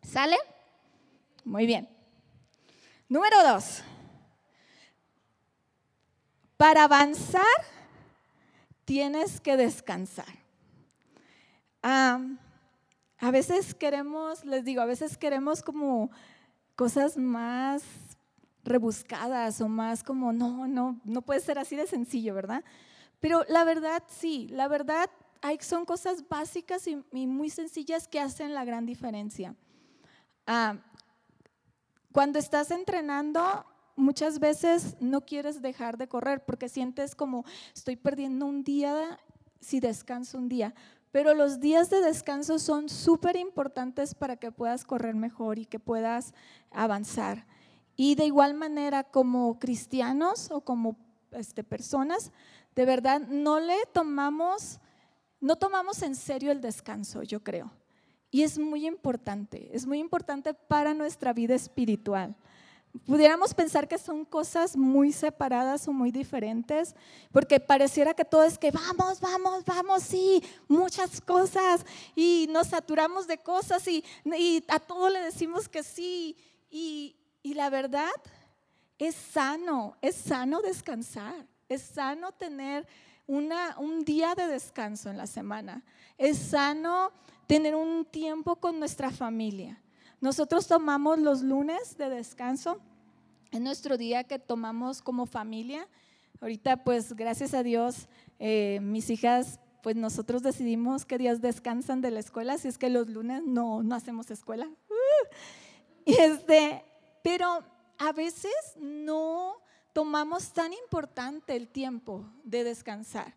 ¿Sale? 0.00 0.38
Muy 1.44 1.66
bien. 1.66 1.86
Número 3.10 3.36
dos. 3.42 3.82
Para 6.56 6.84
avanzar, 6.84 7.42
tienes 8.86 9.38
que 9.38 9.58
descansar 9.58 10.45
a 11.86 13.30
veces 13.30 13.74
queremos, 13.74 14.44
les 14.44 14.64
digo, 14.64 14.80
a 14.82 14.86
veces 14.86 15.16
queremos 15.16 15.62
como 15.62 16.10
cosas 16.74 17.16
más 17.16 17.82
rebuscadas 18.64 19.60
o 19.60 19.68
más 19.68 20.02
como, 20.02 20.32
no, 20.32 20.66
no, 20.66 21.00
no 21.04 21.22
puede 21.22 21.40
ser 21.40 21.58
así 21.58 21.76
de 21.76 21.86
sencillo, 21.86 22.34
¿verdad? 22.34 22.64
Pero 23.20 23.44
la 23.48 23.64
verdad 23.64 24.02
sí, 24.08 24.48
la 24.50 24.68
verdad 24.68 25.08
hay, 25.40 25.58
son 25.60 25.84
cosas 25.84 26.28
básicas 26.28 26.86
y, 26.86 26.96
muy 27.12 27.50
sencillas 27.50 28.08
que 28.08 28.20
hacen 28.20 28.54
la 28.54 28.64
gran 28.64 28.84
diferencia. 28.86 29.54
cuando 32.12 32.38
estás 32.38 32.70
entrenando, 32.70 33.64
muchas 33.94 34.38
veces 34.40 34.96
no 35.00 35.20
quieres 35.20 35.62
dejar 35.62 35.96
de 35.96 36.08
correr 36.08 36.44
porque 36.44 36.68
sientes 36.68 37.14
como 37.14 37.44
estoy 37.74 37.96
perdiendo 37.96 38.46
un 38.46 38.64
día 38.64 39.20
si 39.60 39.80
descanso 39.80 40.38
un 40.38 40.48
día. 40.48 40.74
Pero 41.16 41.32
los 41.32 41.60
días 41.60 41.88
de 41.88 42.02
descanso 42.02 42.58
son 42.58 42.90
súper 42.90 43.36
importantes 43.36 44.14
para 44.14 44.36
que 44.36 44.52
puedas 44.52 44.84
correr 44.84 45.14
mejor 45.14 45.58
y 45.58 45.64
que 45.64 45.80
puedas 45.80 46.34
avanzar. 46.70 47.46
Y 47.96 48.16
de 48.16 48.26
igual 48.26 48.52
manera, 48.52 49.02
como 49.02 49.58
cristianos 49.58 50.50
o 50.50 50.60
como 50.60 50.98
este, 51.30 51.64
personas, 51.64 52.32
de 52.74 52.84
verdad 52.84 53.22
no 53.22 53.60
le 53.60 53.78
tomamos, 53.94 54.78
no 55.40 55.56
tomamos 55.56 56.02
en 56.02 56.16
serio 56.16 56.52
el 56.52 56.60
descanso, 56.60 57.22
yo 57.22 57.42
creo. 57.42 57.72
Y 58.30 58.42
es 58.42 58.58
muy 58.58 58.86
importante, 58.86 59.74
es 59.74 59.86
muy 59.86 60.00
importante 60.00 60.52
para 60.52 60.92
nuestra 60.92 61.32
vida 61.32 61.54
espiritual 61.54 62.36
pudiéramos 63.04 63.52
pensar 63.54 63.88
que 63.88 63.98
son 63.98 64.24
cosas 64.24 64.76
muy 64.76 65.12
separadas 65.12 65.86
o 65.88 65.92
muy 65.92 66.10
diferentes, 66.10 66.94
porque 67.32 67.60
pareciera 67.60 68.14
que 68.14 68.24
todo 68.24 68.44
es 68.44 68.58
que 68.58 68.70
vamos, 68.70 69.20
vamos, 69.20 69.64
vamos, 69.64 70.02
sí, 70.02 70.42
muchas 70.68 71.20
cosas, 71.20 71.84
y 72.14 72.46
nos 72.50 72.68
saturamos 72.68 73.26
de 73.26 73.38
cosas 73.38 73.86
y, 73.88 74.04
a 74.68 74.78
todo 74.78 75.10
le 75.10 75.20
decimos 75.20 75.68
que 75.68 75.82
sí, 75.82 76.36
y, 76.70 77.16
y 77.42 77.54
la 77.54 77.70
verdad 77.70 78.10
es 78.98 79.14
sano, 79.14 79.96
es 80.00 80.16
sano 80.16 80.62
descansar, 80.62 81.46
es 81.68 81.82
sano 81.82 82.32
tener 82.32 82.86
una, 83.26 83.76
un 83.78 84.04
día 84.04 84.34
de 84.34 84.46
descanso 84.46 85.10
en 85.10 85.16
la 85.16 85.26
semana, 85.26 85.84
es 86.16 86.38
sano 86.38 87.12
tener 87.46 87.74
un 87.74 88.04
tiempo 88.04 88.56
con 88.56 88.78
nuestra 88.78 89.10
familia. 89.10 89.80
Nosotros 90.20 90.66
tomamos 90.66 91.18
los 91.18 91.42
lunes 91.42 91.98
de 91.98 92.08
descanso, 92.08 92.80
en 93.52 93.64
nuestro 93.64 93.96
día 93.96 94.24
que 94.24 94.38
tomamos 94.38 95.02
como 95.02 95.26
familia. 95.26 95.86
Ahorita, 96.40 96.84
pues 96.84 97.14
gracias 97.14 97.54
a 97.54 97.62
Dios, 97.62 98.08
eh, 98.38 98.78
mis 98.82 99.10
hijas, 99.10 99.60
pues 99.82 99.96
nosotros 99.96 100.42
decidimos 100.42 101.04
qué 101.04 101.18
días 101.18 101.40
descansan 101.40 102.00
de 102.00 102.10
la 102.10 102.20
escuela, 102.20 102.58
si 102.58 102.68
es 102.68 102.78
que 102.78 102.90
los 102.90 103.08
lunes 103.08 103.42
no, 103.44 103.82
no 103.82 103.94
hacemos 103.94 104.30
escuela. 104.30 104.66
Uh. 104.66 105.26
este, 106.04 106.84
pero 107.22 107.62
a 107.98 108.12
veces 108.12 108.52
no 108.76 109.56
tomamos 109.92 110.52
tan 110.52 110.72
importante 110.72 111.56
el 111.56 111.68
tiempo 111.68 112.24
de 112.44 112.64
descansar. 112.64 113.34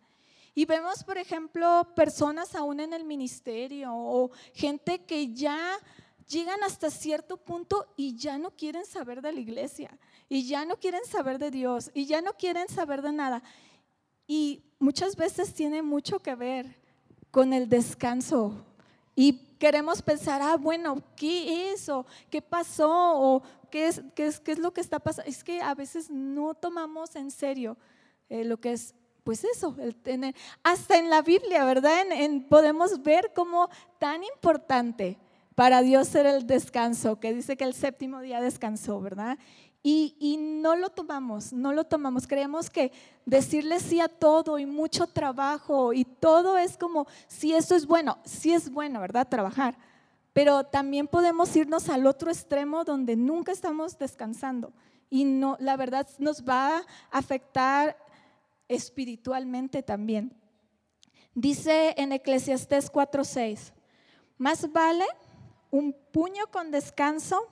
Y 0.56 0.66
vemos, 0.66 1.04
por 1.04 1.18
ejemplo, 1.18 1.88
personas 1.96 2.56
aún 2.56 2.80
en 2.80 2.92
el 2.92 3.06
ministerio 3.06 3.94
o 3.94 4.32
gente 4.54 5.00
que 5.00 5.34
ya 5.34 5.78
llegan 6.30 6.64
hasta 6.64 6.90
cierto 6.90 7.38
punto 7.38 7.88
y 7.98 8.16
ya 8.16 8.38
no 8.38 8.52
quieren 8.52 8.86
saber 8.86 9.22
de 9.22 9.34
la 9.34 9.40
iglesia, 9.40 9.90
y 10.30 10.48
ya 10.48 10.64
no 10.64 10.78
quieren 10.78 11.04
saber 11.06 11.40
de 11.40 11.52
Dios, 11.52 11.92
y 11.94 12.06
ya 12.06 12.22
no 12.22 12.34
quieren 12.34 12.70
saber 12.70 13.02
de 13.02 13.12
nada. 13.12 13.44
Y 14.28 14.64
muchas 14.78 15.16
veces 15.16 15.54
tiene 15.54 15.82
mucho 15.82 16.20
que 16.20 16.36
ver 16.36 16.80
con 17.32 17.52
el 17.52 17.68
descanso. 17.68 18.54
Y 19.16 19.34
queremos 19.58 20.02
pensar, 20.02 20.42
ah, 20.42 20.56
bueno, 20.56 21.02
¿qué 21.16 21.72
es? 21.72 21.90
O 21.90 22.06
qué 22.30 22.42
pasó? 22.42 22.90
¿O 22.90 23.44
qué 23.70 23.88
es, 23.88 24.02
qué 24.16 24.28
es, 24.28 24.40
qué 24.40 24.52
es 24.54 24.60
lo 24.60 24.72
que 24.72 24.82
está 24.82 25.00
pasando? 25.00 25.30
Es 25.30 25.44
que 25.44 25.62
a 25.62 25.74
veces 25.74 26.10
no 26.10 26.54
tomamos 26.54 27.16
en 27.16 27.32
serio 27.32 27.76
eh, 28.30 28.46
lo 28.46 28.58
que 28.58 28.74
es 28.74 28.94
pues 29.24 29.44
eso, 29.44 29.76
el 29.80 29.96
tener, 29.96 30.34
hasta 30.64 30.98
en 30.98 31.10
la 31.10 31.22
Biblia, 31.22 31.64
¿verdad? 31.64 32.04
podemos 32.48 33.04
ver 33.04 33.32
cómo 33.36 33.70
tan 34.00 34.24
importante 34.24 35.20
para 35.60 35.82
Dios 35.82 36.08
ser 36.08 36.26
el 36.26 36.48
descanso, 36.48 37.20
que 37.20 37.34
dice 37.34 37.58
que 37.58 37.66
el 37.66 37.74
séptimo 37.74 38.22
día 38.22 38.40
descansó, 38.40 39.02
¿verdad? 39.02 39.38
Y, 39.84 40.38
no 40.40 40.78
lo 40.78 40.88
tomamos, 40.88 41.52
no 41.52 41.74
lo 41.74 41.84
tomamos. 41.84 42.28
Creemos 42.28 42.70
que 42.70 42.94
decirle 43.26 43.82
sí 43.82 44.00
a 44.00 44.08
todo 44.08 44.58
y 44.58 44.66
mucho 44.66 45.08
trabajo 45.08 45.92
y 45.92 46.06
todo 46.06 46.58
es 46.58 46.78
como, 46.78 47.08
si 47.28 47.54
eso 47.54 47.76
es 47.76 47.86
bueno, 47.86 48.20
sí 48.24 48.54
es 48.54 48.72
bueno, 48.72 49.02
¿verdad? 49.02 49.28
Trabajar. 49.28 49.78
Pero 50.32 50.64
también 50.64 51.08
podemos 51.08 51.54
irnos 51.58 51.90
al 51.90 52.08
otro 52.08 52.32
extremo 52.32 52.86
donde 52.86 53.18
nunca 53.18 53.52
estamos 53.52 53.98
descansando. 53.98 54.72
Y 55.10 55.26
no, 55.26 55.58
la 55.60 55.76
verdad 55.76 56.08
nos 56.20 56.42
va 56.42 56.78
a 56.78 56.86
afectar 57.12 57.98
espiritualmente 58.70 59.84
también. 59.84 60.34
Dice 61.34 61.96
en 61.98 62.14
Eclesiastés 62.14 62.90
4:6, 62.90 63.74
más 64.38 64.72
vale 64.72 65.04
un 65.72 65.96
puño 66.12 66.48
con 66.52 66.72
descanso 66.72 67.48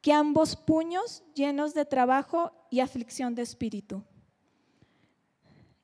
que 0.00 0.12
ambos 0.12 0.56
puños 0.56 1.22
llenos 1.34 1.74
de 1.74 1.84
trabajo 1.84 2.52
y 2.70 2.80
aflicción 2.80 3.34
de 3.34 3.42
espíritu. 3.42 4.04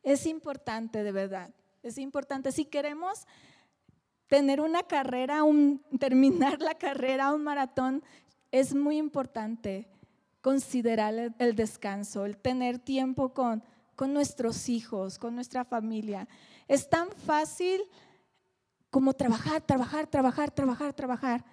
Es 0.02 0.26
importante, 0.26 1.02
de 1.02 1.12
verdad, 1.12 1.54
es 1.82 1.98
importante. 1.98 2.52
Si 2.52 2.64
queremos 2.64 3.26
tener 4.28 4.60
una 4.60 4.82
carrera, 4.82 5.42
un, 5.44 5.82
terminar 5.98 6.60
la 6.60 6.74
carrera, 6.74 7.32
un 7.32 7.42
maratón, 7.42 8.02
es 8.50 8.74
muy 8.74 8.98
importante 8.98 9.88
considerar 10.40 11.32
el, 11.38 11.56
descanso, 11.56 12.26
el 12.26 12.36
tener 12.36 12.78
tiempo 12.78 13.32
con, 13.32 13.64
con 13.96 14.12
nuestros 14.12 14.68
hijos, 14.68 15.18
con 15.18 15.34
nuestra 15.34 15.64
familia. 15.64 16.28
Es 16.68 16.88
tan 16.88 17.10
fácil 17.10 17.80
como 18.90 19.14
trabajar, 19.14 19.62
trabajar, 19.62 20.06
trabajar, 20.06 20.50
trabajar, 20.50 20.92
trabajar. 20.92 21.44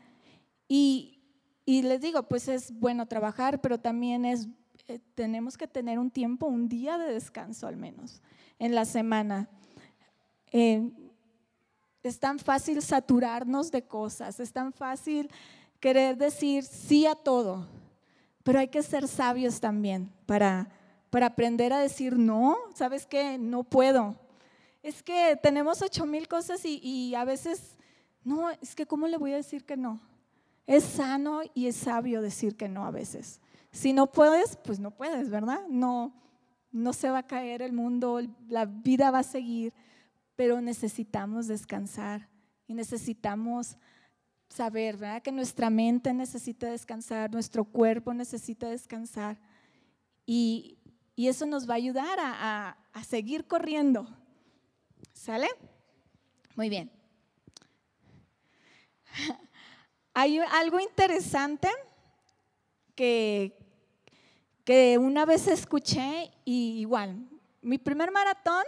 Y, 0.74 1.20
y 1.66 1.82
les 1.82 2.00
digo, 2.00 2.24
pues 2.30 2.48
es 2.48 2.72
bueno 2.72 3.06
trabajar, 3.06 3.60
pero 3.60 3.78
también 3.78 4.24
es, 4.24 4.48
eh, 4.88 5.00
tenemos 5.16 5.58
que 5.58 5.68
tener 5.68 6.00
un 6.00 6.10
tiempo, 6.10 6.46
un 6.46 6.70
día 6.70 6.98
de 6.98 7.12
descanso 7.12 7.68
al 7.68 7.76
menos 7.76 8.22
en 8.58 8.74
la 8.74 8.86
semana. 8.86 9.50
Eh, 10.54 10.90
es 12.04 12.22
tan 12.22 12.40
fácil 12.40 12.82
saturarnos 12.82 13.70
de 13.70 13.82
cosas, 13.82 14.40
es 14.40 14.54
tan 14.54 14.72
fácil 14.72 15.30
querer 15.82 16.16
decir 16.16 16.64
sí 16.64 17.06
a 17.06 17.16
todo, 17.16 17.68
pero 18.42 18.60
hay 18.60 18.70
que 18.70 18.82
ser 18.82 19.10
sabios 19.10 19.60
también 19.60 20.10
para, 20.26 20.70
para 21.10 21.26
aprender 21.26 21.74
a 21.74 21.80
decir 21.80 22.18
no, 22.18 22.56
¿sabes 22.76 23.06
qué? 23.06 23.38
No 23.38 23.66
puedo. 23.66 24.16
Es 24.84 25.04
que 25.04 25.38
tenemos 25.44 25.82
ocho 25.82 26.06
mil 26.06 26.30
cosas 26.30 26.64
y, 26.64 26.80
y 26.82 27.14
a 27.16 27.26
veces, 27.26 27.76
no, 28.24 28.50
es 28.52 28.74
que 28.74 28.86
¿cómo 28.86 29.10
le 29.10 29.18
voy 29.18 29.34
a 29.34 29.36
decir 29.36 29.66
que 29.66 29.76
no? 29.76 30.00
Es 30.68 30.84
sano 30.84 31.42
y 31.54 31.68
es 31.68 31.76
sabio 31.76 32.22
decir 32.22 32.56
que 32.56 32.70
no 32.70 32.86
a 32.86 32.92
veces. 32.92 33.42
Si 33.72 33.94
no 33.94 34.12
puedes, 34.12 34.58
pues 34.58 34.80
no 34.80 34.92
puedes, 34.92 35.30
¿verdad? 35.30 35.68
No, 35.70 36.14
no 36.72 36.94
se 36.94 37.10
va 37.10 37.20
a 37.20 37.28
caer 37.28 37.62
el 37.62 37.74
mundo, 37.74 38.22
la 38.48 38.66
vida 38.66 39.12
va 39.12 39.20
a 39.20 39.24
seguir, 39.24 39.74
pero 40.36 40.62
necesitamos 40.62 41.48
descansar 41.48 42.30
y 42.68 42.74
necesitamos 42.74 43.78
saber, 44.50 44.98
¿verdad? 44.98 45.22
Que 45.22 45.32
nuestra 45.32 45.70
mente 45.70 46.14
necesita 46.14 46.70
descansar, 46.70 47.32
nuestro 47.32 47.64
cuerpo 47.64 48.14
necesita 48.14 48.70
descansar 48.70 49.40
y, 50.26 50.78
eso 51.18 51.46
nos 51.46 51.70
va 51.70 51.76
a 51.76 51.78
ayudar 51.78 52.18
a, 52.20 52.78
a 52.94 53.04
seguir 53.04 53.46
corriendo. 53.46 54.08
¿Sale? 55.14 55.48
Muy 56.56 56.68
bien. 56.68 56.92
Hay 60.14 60.40
algo 60.40 60.80
interesante 60.80 61.70
que, 62.96 63.58
que 64.66 64.98
una 64.98 65.26
vez 65.26 65.48
escuché 65.48 66.32
y 66.44 66.80
igual, 66.80 67.28
mi 67.62 67.78
primer 67.78 68.12
maratón 68.12 68.64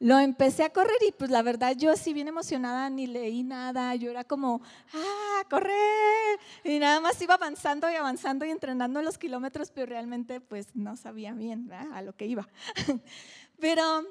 lo 0.00 0.18
empecé 0.18 0.64
a 0.64 0.72
correr 0.72 0.96
y 1.06 1.12
pues 1.12 1.30
la 1.30 1.42
verdad 1.42 1.74
yo 1.76 1.92
así 1.92 2.12
bien 2.12 2.28
emocionada 2.28 2.90
ni 2.90 3.06
leí 3.06 3.42
nada, 3.42 3.94
yo 3.94 4.10
era 4.10 4.24
como, 4.24 4.62
ah, 4.92 5.42
correr 5.48 6.38
y 6.64 6.78
nada 6.78 7.00
más 7.00 7.20
iba 7.22 7.34
avanzando 7.34 7.90
y 7.90 7.94
avanzando 7.94 8.44
y 8.44 8.50
entrenando 8.50 9.02
los 9.02 9.18
kilómetros, 9.18 9.70
pero 9.70 9.86
realmente 9.86 10.40
pues 10.40 10.74
no 10.74 10.96
sabía 10.96 11.32
bien 11.32 11.70
a 11.72 12.02
lo 12.02 12.14
que 12.14 12.26
iba. 12.26 12.48
pero 13.58 14.04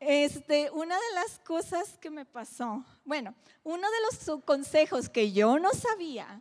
este, 0.00 0.70
una 0.70 0.94
de 0.94 1.14
las 1.14 1.38
cosas 1.40 1.98
que 1.98 2.08
me 2.08 2.24
pasó, 2.24 2.82
bueno, 3.04 3.34
uno 3.62 3.86
de 3.90 4.28
los 4.28 4.42
consejos 4.44 5.10
que 5.10 5.30
yo 5.30 5.58
no 5.58 5.70
sabía, 5.72 6.40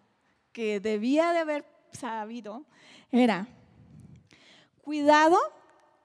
que 0.54 0.80
debía 0.80 1.34
de 1.34 1.40
haber 1.40 1.66
sabido, 1.92 2.66
era, 3.12 3.48
cuidado 4.82 5.38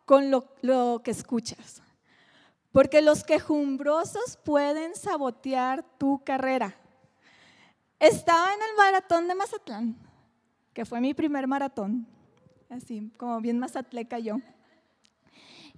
con 0.05 0.33
lo, 0.33 0.45
lo 0.62 1.01
que 1.05 1.12
escuchas, 1.12 1.81
porque 2.73 3.01
los 3.01 3.23
quejumbrosos 3.23 4.37
pueden 4.45 4.97
sabotear 4.97 5.85
tu 5.97 6.23
carrera. 6.25 6.77
Estaba 8.01 8.53
en 8.53 8.61
el 8.61 8.77
maratón 8.77 9.29
de 9.29 9.35
Mazatlán, 9.37 9.97
que 10.73 10.85
fue 10.85 11.01
mi 11.01 11.14
primer 11.14 11.47
maratón, 11.47 12.05
así 12.69 13.12
como 13.17 13.40
bien 13.40 13.61
mazatleca 13.61 14.19
yo. 14.19 14.38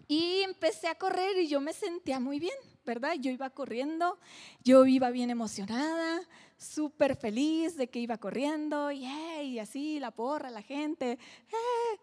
Y 0.09 0.43
empecé 0.43 0.89
a 0.89 0.95
correr 0.95 1.37
y 1.39 1.49
yo 1.49 1.61
me 1.61 1.73
sentía 1.73 2.21
muy 2.21 2.39
bien, 2.39 2.55
¿verdad? 2.85 3.15
Yo 3.19 3.31
iba 3.31 3.51
corriendo, 3.51 4.19
yo 4.63 4.87
iba 4.87 5.11
bien 5.11 5.31
emocionada, 5.31 6.21
súper 6.57 7.17
feliz 7.17 7.77
de 7.77 7.89
que 7.89 7.99
iba 7.99 8.17
corriendo, 8.17 8.93
y, 8.93 9.59
así, 9.59 9.99
la 9.99 10.13
porra, 10.13 10.51
la 10.51 10.63
gente. 10.63 11.13
Eh. 11.13 12.01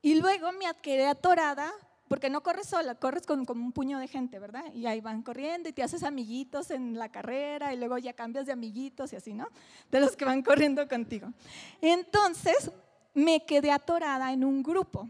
Y 0.00 0.14
luego 0.14 0.50
me 0.52 0.64
quedé 0.80 1.06
atorada, 1.06 1.70
porque 2.08 2.30
no 2.30 2.42
corres 2.42 2.68
sola, 2.68 2.94
corres 2.94 3.26
con, 3.26 3.44
con, 3.44 3.60
un 3.60 3.72
puño 3.72 3.98
de 3.98 4.08
gente, 4.08 4.38
¿verdad? 4.38 4.64
Y 4.74 4.86
ahí 4.86 5.00
van 5.00 5.22
corriendo 5.22 5.68
y 5.68 5.72
te 5.72 5.82
haces 5.82 6.02
amiguitos 6.02 6.70
en 6.70 6.98
la 6.98 7.10
carrera 7.10 7.72
y 7.72 7.76
luego 7.76 7.98
ya 7.98 8.14
cambias 8.14 8.46
de 8.46 8.52
amiguitos 8.52 9.12
y 9.12 9.16
así, 9.16 9.34
¿no? 9.34 9.48
De 9.90 10.00
los 10.00 10.16
que 10.16 10.24
van 10.24 10.42
corriendo 10.42 10.86
contigo. 10.88 11.32
Entonces 11.80 12.70
me 13.14 13.44
quedé 13.44 13.70
atorada 13.70 14.32
en 14.32 14.44
un 14.44 14.62
grupo 14.62 15.08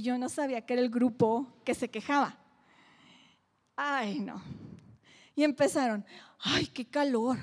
yo 0.00 0.16
no 0.16 0.28
sabía 0.28 0.64
que 0.64 0.72
era 0.72 0.82
el 0.82 0.90
grupo 0.90 1.46
que 1.64 1.74
se 1.74 1.90
quejaba. 1.90 2.38
Ay, 3.76 4.20
no. 4.20 4.42
Y 5.34 5.44
empezaron, 5.44 6.04
ay, 6.38 6.66
qué 6.66 6.84
calor, 6.84 7.38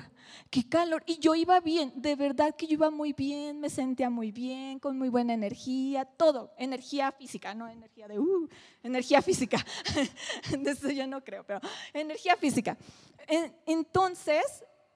qué 0.50 0.68
calor. 0.68 1.04
Y 1.06 1.18
yo 1.20 1.36
iba 1.36 1.60
bien, 1.60 1.92
de 1.96 2.16
verdad 2.16 2.56
que 2.56 2.68
yo 2.68 2.74
iba 2.74 2.90
muy 2.90 3.14
bien, 3.14 3.60
me 3.60 3.70
sentía 3.70 4.10
muy 4.10 4.32
bien, 4.32 4.80
con 4.80 4.98
muy 4.98 5.10
buena 5.10 5.34
energía, 5.34 6.06
todo, 6.06 6.54
energía 6.58 7.12
física, 7.12 7.54
no 7.54 7.68
energía 7.68 8.08
de, 8.08 8.20
uh, 8.20 8.48
energía 8.84 9.22
física. 9.22 9.66
de 10.52 10.72
eso 10.72 10.90
yo 10.90 11.08
no 11.08 11.24
creo, 11.24 11.44
pero 11.46 11.60
energía 11.94 12.36
física. 12.38 12.78
Entonces, 13.66 14.44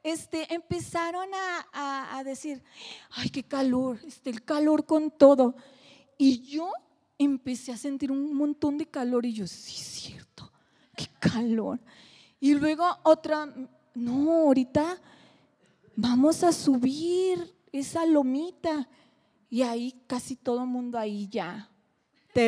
este, 0.04 0.54
empezaron 0.54 1.30
a, 1.34 2.18
a 2.18 2.24
decir, 2.24 2.64
ay, 3.12 3.30
qué 3.30 3.44
calor, 3.44 4.00
este, 4.06 4.30
el 4.30 4.44
calor 4.44 4.86
con 4.86 5.12
todo. 5.12 5.56
Y 6.18 6.42
yo 6.44 6.72
empecé 7.24 7.72
a 7.72 7.78
sentir 7.78 8.12
un 8.12 8.34
montón 8.36 8.78
de 8.78 8.86
calor 8.86 9.26
y 9.26 9.34
yo, 9.34 9.48
sí, 9.48 9.76
es 9.80 9.88
cierto, 9.88 10.52
qué 10.96 11.08
calor. 11.20 11.80
Y 12.40 12.54
luego 12.56 12.86
otra, 13.04 13.48
no, 13.96 14.32
ahorita 14.32 15.02
vamos 15.96 16.44
a 16.44 16.52
subir 16.52 17.54
esa 17.72 18.06
lomita. 18.06 18.88
Y 19.50 19.62
ahí 19.62 19.94
casi 20.08 20.36
todo 20.36 20.62
el 20.62 20.70
mundo 20.70 20.98
ahí 20.98 21.28
ya, 21.30 21.70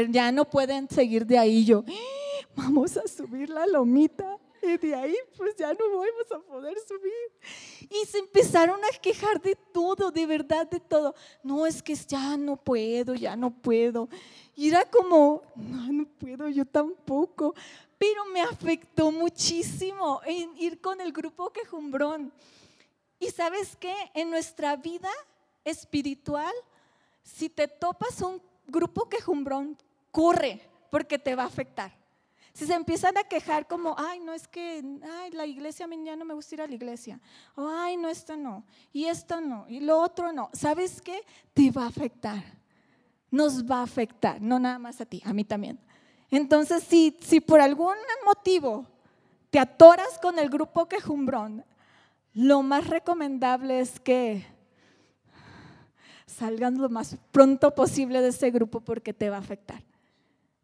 ya 0.09 0.31
no 0.31 0.45
pueden 0.49 0.89
seguir 0.89 1.25
de 1.25 1.37
ahí. 1.37 1.63
Yo, 1.63 1.83
¡Ah! 1.87 2.47
vamos 2.55 2.97
a 2.97 3.07
subir 3.07 3.49
la 3.49 3.67
lomita. 3.67 4.37
Y 4.65 4.77
de 4.77 4.95
ahí 4.95 5.15
pues 5.37 5.55
ya 5.55 5.73
no 5.73 5.89
vamos 5.89 6.31
a 6.33 6.39
poder 6.39 6.77
subir. 6.87 7.89
Y 7.89 8.05
se 8.05 8.17
empezaron 8.17 8.79
a 8.83 8.97
quejar 8.99 9.39
de 9.41 9.55
todo, 9.55 10.09
de 10.09 10.25
verdad 10.25 10.67
de 10.67 10.79
todo. 10.79 11.13
No, 11.43 11.67
es 11.67 11.83
que 11.83 11.95
ya 11.95 12.35
no 12.35 12.57
puedo, 12.57 13.13
ya 13.13 13.35
no 13.35 13.51
puedo. 13.51 14.09
Y 14.55 14.69
era 14.69 14.83
como, 14.85 15.43
no, 15.55 15.91
no 15.91 16.05
puedo, 16.05 16.49
yo 16.49 16.65
tampoco. 16.65 17.53
Pero 17.97 18.25
me 18.25 18.41
afectó 18.41 19.11
muchísimo 19.11 20.21
ir 20.57 20.81
con 20.81 20.99
el 20.99 21.11
grupo 21.11 21.51
quejumbrón. 21.51 22.33
Y 23.19 23.29
sabes 23.29 23.75
qué, 23.75 23.95
en 24.13 24.29
nuestra 24.29 24.75
vida 24.75 25.09
espiritual, 25.63 26.53
si 27.23 27.49
te 27.49 27.67
topas 27.67 28.21
un 28.21 28.41
grupo 28.67 29.07
quejumbrón, 29.07 29.77
corre, 30.11 30.61
porque 30.89 31.17
te 31.19 31.35
va 31.35 31.43
a 31.43 31.47
afectar. 31.47 32.04
Si 32.55 32.65
se 32.65 32.73
empiezan 32.73 33.15
a 33.17 33.23
quejar 33.23 33.67
como, 33.67 33.95
ay, 33.99 34.19
no 34.21 34.33
es 34.33 34.47
que, 34.47 34.81
ay, 35.03 35.31
la 35.31 35.45
iglesia, 35.45 35.87
ya 36.03 36.15
no 36.15 36.25
me 36.25 36.33
gusta 36.33 36.55
ir 36.55 36.61
a 36.61 36.67
la 36.67 36.73
iglesia. 36.73 37.19
O, 37.53 37.67
ay, 37.67 37.97
no, 37.97 38.09
esto 38.09 38.35
no. 38.35 38.65
Y 38.91 39.05
esto 39.05 39.39
no. 39.41 39.67
Y 39.67 39.81
lo 39.81 40.01
otro 40.01 40.31
no. 40.31 40.49
¿Sabes 40.53 41.01
qué? 41.01 41.21
Te 41.53 41.69
va 41.69 41.83
a 41.83 41.87
afectar 41.87 42.43
nos 43.35 43.69
va 43.69 43.79
a 43.79 43.83
afectar, 43.83 44.41
no 44.41 44.59
nada 44.59 44.79
más 44.79 45.01
a 45.01 45.05
ti, 45.05 45.21
a 45.25 45.33
mí 45.33 45.43
también. 45.43 45.77
Entonces, 46.31 46.83
si, 46.83 47.17
si 47.21 47.39
por 47.41 47.59
algún 47.59 47.95
motivo 48.25 48.87
te 49.49 49.59
atoras 49.59 50.17
con 50.21 50.39
el 50.39 50.49
grupo 50.49 50.87
quejumbrón, 50.87 51.63
lo 52.33 52.63
más 52.63 52.87
recomendable 52.87 53.79
es 53.79 53.99
que 53.99 54.45
salgan 56.25 56.77
lo 56.77 56.89
más 56.89 57.17
pronto 57.31 57.73
posible 57.75 58.21
de 58.21 58.29
ese 58.29 58.51
grupo 58.51 58.81
porque 58.81 59.13
te 59.13 59.29
va 59.29 59.37
a 59.37 59.39
afectar. 59.39 59.83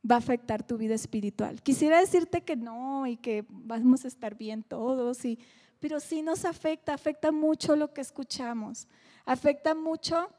Va 0.10 0.16
a 0.16 0.18
afectar 0.20 0.64
tu 0.64 0.78
vida 0.78 0.96
espiritual. 0.96 1.62
Quisiera 1.62 2.00
decirte 2.00 2.42
que 2.42 2.56
no 2.56 3.06
y 3.08 3.18
que 3.18 3.46
vamos 3.50 4.04
a 4.06 4.08
estar 4.08 4.36
bien 4.36 4.64
todos, 4.64 5.24
y, 5.26 5.40
pero 5.80 6.00
sí 6.00 6.22
nos 6.22 6.46
afecta, 6.46 6.94
afecta 6.94 7.32
mucho 7.32 7.76
lo 7.76 7.94
que 7.94 8.02
escuchamos, 8.02 8.88
afecta 9.26 9.76
mucho 9.76 10.30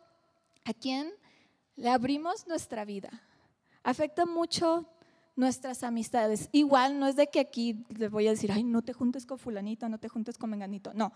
a 0.64 0.74
quién 0.74 1.12
le 1.76 1.90
abrimos 1.90 2.46
nuestra 2.46 2.84
vida, 2.84 3.10
afecta 3.82 4.26
mucho 4.26 4.88
nuestras 5.36 5.82
amistades. 5.82 6.48
Igual 6.52 6.98
no 6.98 7.06
es 7.06 7.16
de 7.16 7.28
que 7.28 7.40
aquí 7.40 7.84
les 7.96 8.10
voy 8.10 8.26
a 8.26 8.30
decir, 8.30 8.52
ay, 8.52 8.64
no 8.64 8.82
te 8.82 8.92
juntes 8.92 9.26
con 9.26 9.38
fulanito, 9.38 9.88
no 9.88 9.98
te 9.98 10.08
juntes 10.08 10.38
con 10.38 10.50
menganito, 10.50 10.92
no, 10.94 11.12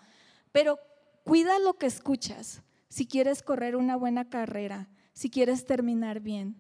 pero 0.53 0.79
cuida 1.25 1.59
lo 1.59 1.75
que 1.75 1.87
escuchas 1.87 2.63
si 2.89 3.07
quieres 3.07 3.43
correr 3.43 3.77
una 3.77 3.97
buena 3.97 4.29
carrera, 4.29 4.89
si 5.13 5.31
quieres 5.31 5.65
terminar 5.65 6.21
bien. 6.21 6.57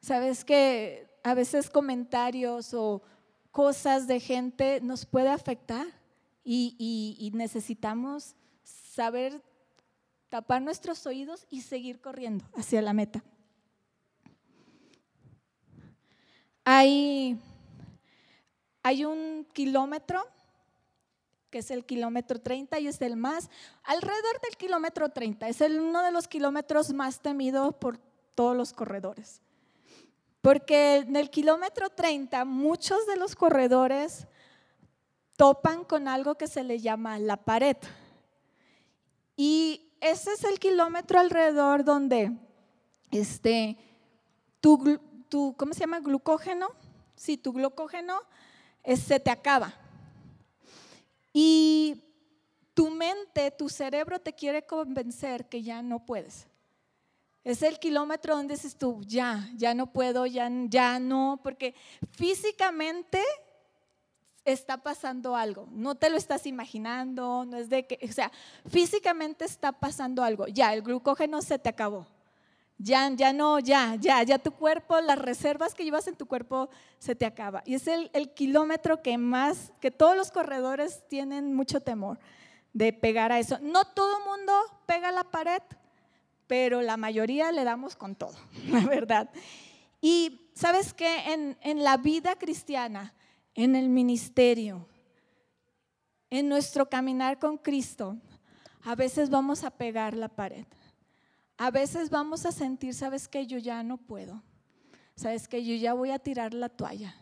Sabes 0.00 0.44
que 0.44 1.08
a 1.22 1.34
veces 1.34 1.68
comentarios 1.70 2.72
o 2.74 3.02
cosas 3.50 4.06
de 4.06 4.20
gente 4.20 4.80
nos 4.80 5.06
puede 5.06 5.28
afectar 5.28 5.86
y, 6.44 7.30
necesitamos 7.34 8.36
saber 8.62 9.42
tapar 10.28 10.62
nuestros 10.62 11.06
oídos 11.06 11.46
y 11.50 11.62
seguir 11.62 12.00
corriendo 12.00 12.44
hacia 12.54 12.80
la 12.82 12.92
meta. 12.92 13.24
Hay, 16.64 17.38
hay 18.82 19.04
un 19.04 19.46
kilómetro 19.52 20.24
que 21.50 21.58
es 21.58 21.70
el 21.70 21.84
kilómetro 21.84 22.40
30 22.40 22.78
y 22.80 22.88
es 22.88 23.00
el 23.00 23.16
más, 23.16 23.48
alrededor 23.84 24.40
del 24.42 24.56
kilómetro 24.56 25.08
30, 25.08 25.48
es 25.48 25.60
el, 25.60 25.80
uno 25.80 26.02
de 26.02 26.12
los 26.12 26.28
kilómetros 26.28 26.92
más 26.92 27.20
temidos 27.20 27.74
por 27.76 27.98
todos 28.34 28.56
los 28.56 28.72
corredores. 28.72 29.40
Porque 30.46 30.98
en 30.98 31.16
el 31.16 31.28
kilómetro 31.28 31.90
30 31.90 32.44
muchos 32.44 33.04
de 33.08 33.16
los 33.16 33.34
corredores 33.34 34.28
topan 35.36 35.82
con 35.82 36.06
algo 36.06 36.36
que 36.36 36.46
se 36.46 36.62
le 36.62 36.78
llama 36.78 37.18
la 37.18 37.36
pared. 37.36 37.76
Y 39.36 39.90
ese 40.00 40.34
es 40.34 40.44
el 40.44 40.60
kilómetro 40.60 41.18
alrededor 41.18 41.82
donde 41.82 42.30
este, 43.10 43.76
tu, 44.60 44.78
¿cómo 45.56 45.74
se 45.74 45.80
llama? 45.80 45.98
Glucógeno. 45.98 46.68
Si 47.16 47.36
tu 47.36 47.52
glucógeno 47.52 48.20
se 48.84 49.18
te 49.18 49.32
acaba. 49.32 49.74
Y 51.32 52.04
tu 52.72 52.88
mente, 52.88 53.50
tu 53.50 53.68
cerebro 53.68 54.20
te 54.20 54.32
quiere 54.32 54.64
convencer 54.64 55.48
que 55.48 55.64
ya 55.64 55.82
no 55.82 56.06
puedes. 56.06 56.45
Es 57.46 57.62
el 57.62 57.78
kilómetro 57.78 58.34
donde 58.34 58.54
dices 58.54 58.74
tú, 58.74 59.02
ya, 59.06 59.48
ya 59.54 59.72
no 59.72 59.92
puedo, 59.92 60.26
ya, 60.26 60.50
ya 60.64 60.98
no, 60.98 61.38
porque 61.44 61.76
físicamente 62.10 63.22
está 64.44 64.78
pasando 64.78 65.36
algo. 65.36 65.68
No 65.70 65.94
te 65.94 66.10
lo 66.10 66.16
estás 66.16 66.44
imaginando, 66.48 67.44
no 67.44 67.56
es 67.56 67.68
de 67.68 67.86
que, 67.86 68.00
o 68.04 68.12
sea, 68.12 68.32
físicamente 68.68 69.44
está 69.44 69.70
pasando 69.70 70.24
algo. 70.24 70.48
Ya, 70.48 70.74
el 70.74 70.82
glucógeno 70.82 71.40
se 71.40 71.56
te 71.60 71.68
acabó. 71.68 72.08
Ya, 72.78 73.08
ya 73.14 73.32
no, 73.32 73.60
ya, 73.60 73.94
ya, 73.94 74.24
ya 74.24 74.40
tu 74.40 74.50
cuerpo, 74.50 75.00
las 75.00 75.16
reservas 75.16 75.72
que 75.72 75.84
llevas 75.84 76.08
en 76.08 76.16
tu 76.16 76.26
cuerpo 76.26 76.68
se 76.98 77.14
te 77.14 77.26
acaba. 77.26 77.62
Y 77.64 77.76
es 77.76 77.86
el, 77.86 78.10
kilómetro 78.34 79.02
que 79.02 79.18
más, 79.18 79.70
que 79.80 79.92
todos 79.92 80.16
los 80.16 80.32
corredores 80.32 81.06
tienen 81.06 81.54
mucho 81.54 81.80
temor 81.80 82.18
de 82.72 82.92
pegar 82.92 83.30
a 83.30 83.38
eso. 83.38 83.60
No 83.62 83.84
todo 83.84 84.18
el 84.18 84.24
mundo 84.24 84.52
pega 84.86 85.12
la 85.12 85.22
pared, 85.22 85.62
pero 86.46 86.82
la 86.82 86.96
mayoría 86.96 87.52
le 87.52 87.64
damos 87.64 87.96
con 87.96 88.14
todo, 88.14 88.36
la 88.68 88.80
verdad. 88.80 89.30
Y 90.00 90.50
sabes 90.54 90.94
que 90.94 91.32
en, 91.32 91.56
en 91.62 91.82
la 91.82 91.96
vida 91.96 92.36
cristiana, 92.36 93.14
en 93.54 93.74
el 93.74 93.88
ministerio, 93.88 94.88
en 96.30 96.48
nuestro 96.48 96.88
caminar 96.88 97.38
con 97.38 97.58
Cristo, 97.58 98.16
a 98.82 98.94
veces 98.94 99.30
vamos 99.30 99.64
a 99.64 99.70
pegar 99.70 100.14
la 100.14 100.28
pared. 100.28 100.66
A 101.58 101.70
veces 101.70 102.10
vamos 102.10 102.44
a 102.44 102.52
sentir, 102.52 102.94
sabes 102.94 103.28
que 103.28 103.46
yo 103.46 103.58
ya 103.58 103.82
no 103.82 103.96
puedo. 103.96 104.42
Sabes 105.16 105.48
que 105.48 105.64
yo 105.64 105.74
ya 105.74 105.94
voy 105.94 106.10
a 106.10 106.18
tirar 106.18 106.52
la 106.52 106.68
toalla. 106.68 107.14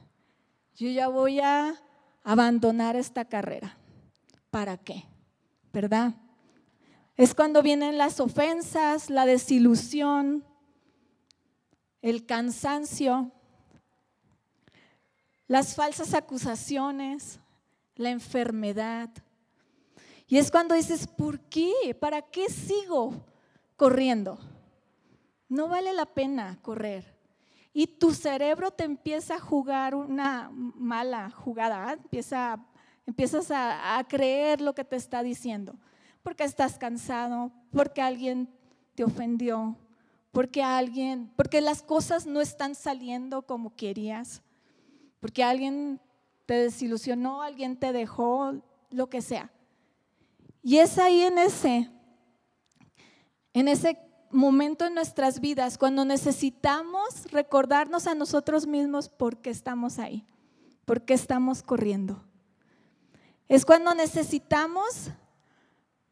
Yo 0.75 0.89
ya 0.89 1.07
voy 1.07 1.39
a 1.39 1.81
abandonar 2.25 2.97
esta 2.97 3.25
carrera. 3.25 3.77
¿Para 4.51 4.77
qué? 4.77 5.05
¿Verdad? 5.73 6.15
Es 7.17 7.35
cuando 7.35 7.63
vienen 7.63 7.99
las 7.99 8.21
ofensas, 8.21 9.11
la 9.11 9.27
desilusión, 9.27 10.45
el 12.03 12.27
cansancio, 12.27 13.31
las 15.47 15.75
falsas 15.75 16.15
acusaciones, 16.15 17.41
la 17.95 18.11
enfermedad. 18.11 19.11
Y 20.27 20.39
es 20.39 20.51
cuando 20.51 20.75
dices, 20.75 21.07
¿por 21.07 21.39
qué? 21.41 21.97
¿Para 22.01 22.23
qué 22.23 22.49
sigo? 22.49 23.25
corriendo. 23.77 24.39
No 25.49 25.69
vale 25.69 25.93
la 25.93 26.07
pena 26.07 26.59
correr. 26.63 27.15
Y 27.73 27.87
tu 27.87 28.13
cerebro 28.13 28.71
te 28.71 28.85
empieza 28.85 29.35
a 29.35 29.41
jugar 29.41 29.95
una 29.95 30.49
mala 30.53 31.31
jugada, 31.31 31.89
¿ah? 31.89 31.93
empieza, 31.95 32.65
empiezas 33.05 33.51
a 33.51 34.05
creer 34.09 34.61
lo 34.61 34.75
que 34.75 34.85
te 34.85 34.95
está 34.95 35.25
diciendo, 35.25 35.75
porque 36.25 36.43
estás 36.43 36.79
cansado, 36.79 37.53
porque 37.71 38.03
alguien 38.03 38.49
te 38.97 39.05
ofendió, 39.05 39.77
porque 40.33 40.65
alguien, 40.65 41.31
porque 41.37 41.61
las 41.61 41.83
cosas 41.83 42.27
no 42.27 42.41
están 42.41 42.75
saliendo 42.75 43.43
como 43.43 43.77
querías, 43.77 44.43
porque 45.21 45.45
alguien 45.45 46.01
te 46.47 46.55
desilusionó, 46.55 47.43
alguien 47.43 47.77
te 47.77 47.93
dejó, 47.93 48.55
lo 48.91 49.09
que 49.09 49.23
sea. 49.23 49.53
Y 50.63 50.79
es 50.79 50.99
ahí 50.99 51.23
en 51.23 51.39
ese 51.39 51.91
en 53.53 53.69
ese 53.69 53.99
momento 54.31 54.87
en 54.87 54.95
nuestras 54.95 55.41
vidas 55.41 55.79
cuando 55.79 56.05
necesitamos 56.05 57.31
recordarnos 57.31 58.07
a 58.07 58.15
nosotros 58.15 58.67
mismos 58.67 59.09
por 59.09 59.37
qué 59.39 59.51
estamos 59.51 59.99
ahí, 59.99 60.27
por 60.85 61.03
qué 61.05 61.15
estamos 61.15 61.63
corriendo. 61.63 62.25
Es 63.47 63.65
cuando 63.65 63.95
necesitamos 63.95 65.11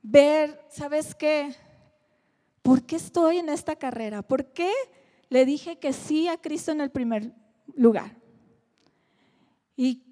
ver, 0.02 0.64
¿sabes 0.68 1.14
qué? 1.14 1.54
¿Por 2.62 2.84
qué 2.84 2.96
estoy 2.96 3.38
en 3.38 3.48
esta 3.48 3.76
carrera? 3.76 4.22
¿Por 4.22 4.52
qué 4.52 4.70
le 5.28 5.44
dije 5.44 5.78
que 5.78 5.92
sí 5.92 6.28
a 6.28 6.36
Cristo 6.36 6.72
en 6.72 6.80
el 6.80 6.90
primer 6.90 7.32
lugar? 7.74 8.16
Y 9.76 10.02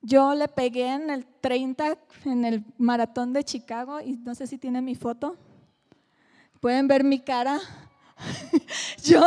yo 0.00 0.34
le 0.34 0.48
pegué 0.48 0.92
en 0.92 1.10
el 1.10 1.26
30, 1.26 1.98
en 2.26 2.44
el 2.44 2.64
maratón 2.78 3.32
de 3.32 3.42
Chicago, 3.42 4.00
y 4.00 4.16
no 4.16 4.34
sé 4.34 4.46
si 4.46 4.58
tiene 4.58 4.82
mi 4.82 4.94
foto. 4.94 5.36
Pueden 6.60 6.88
ver 6.88 7.04
mi 7.04 7.20
cara. 7.20 7.60
Yo 9.02 9.26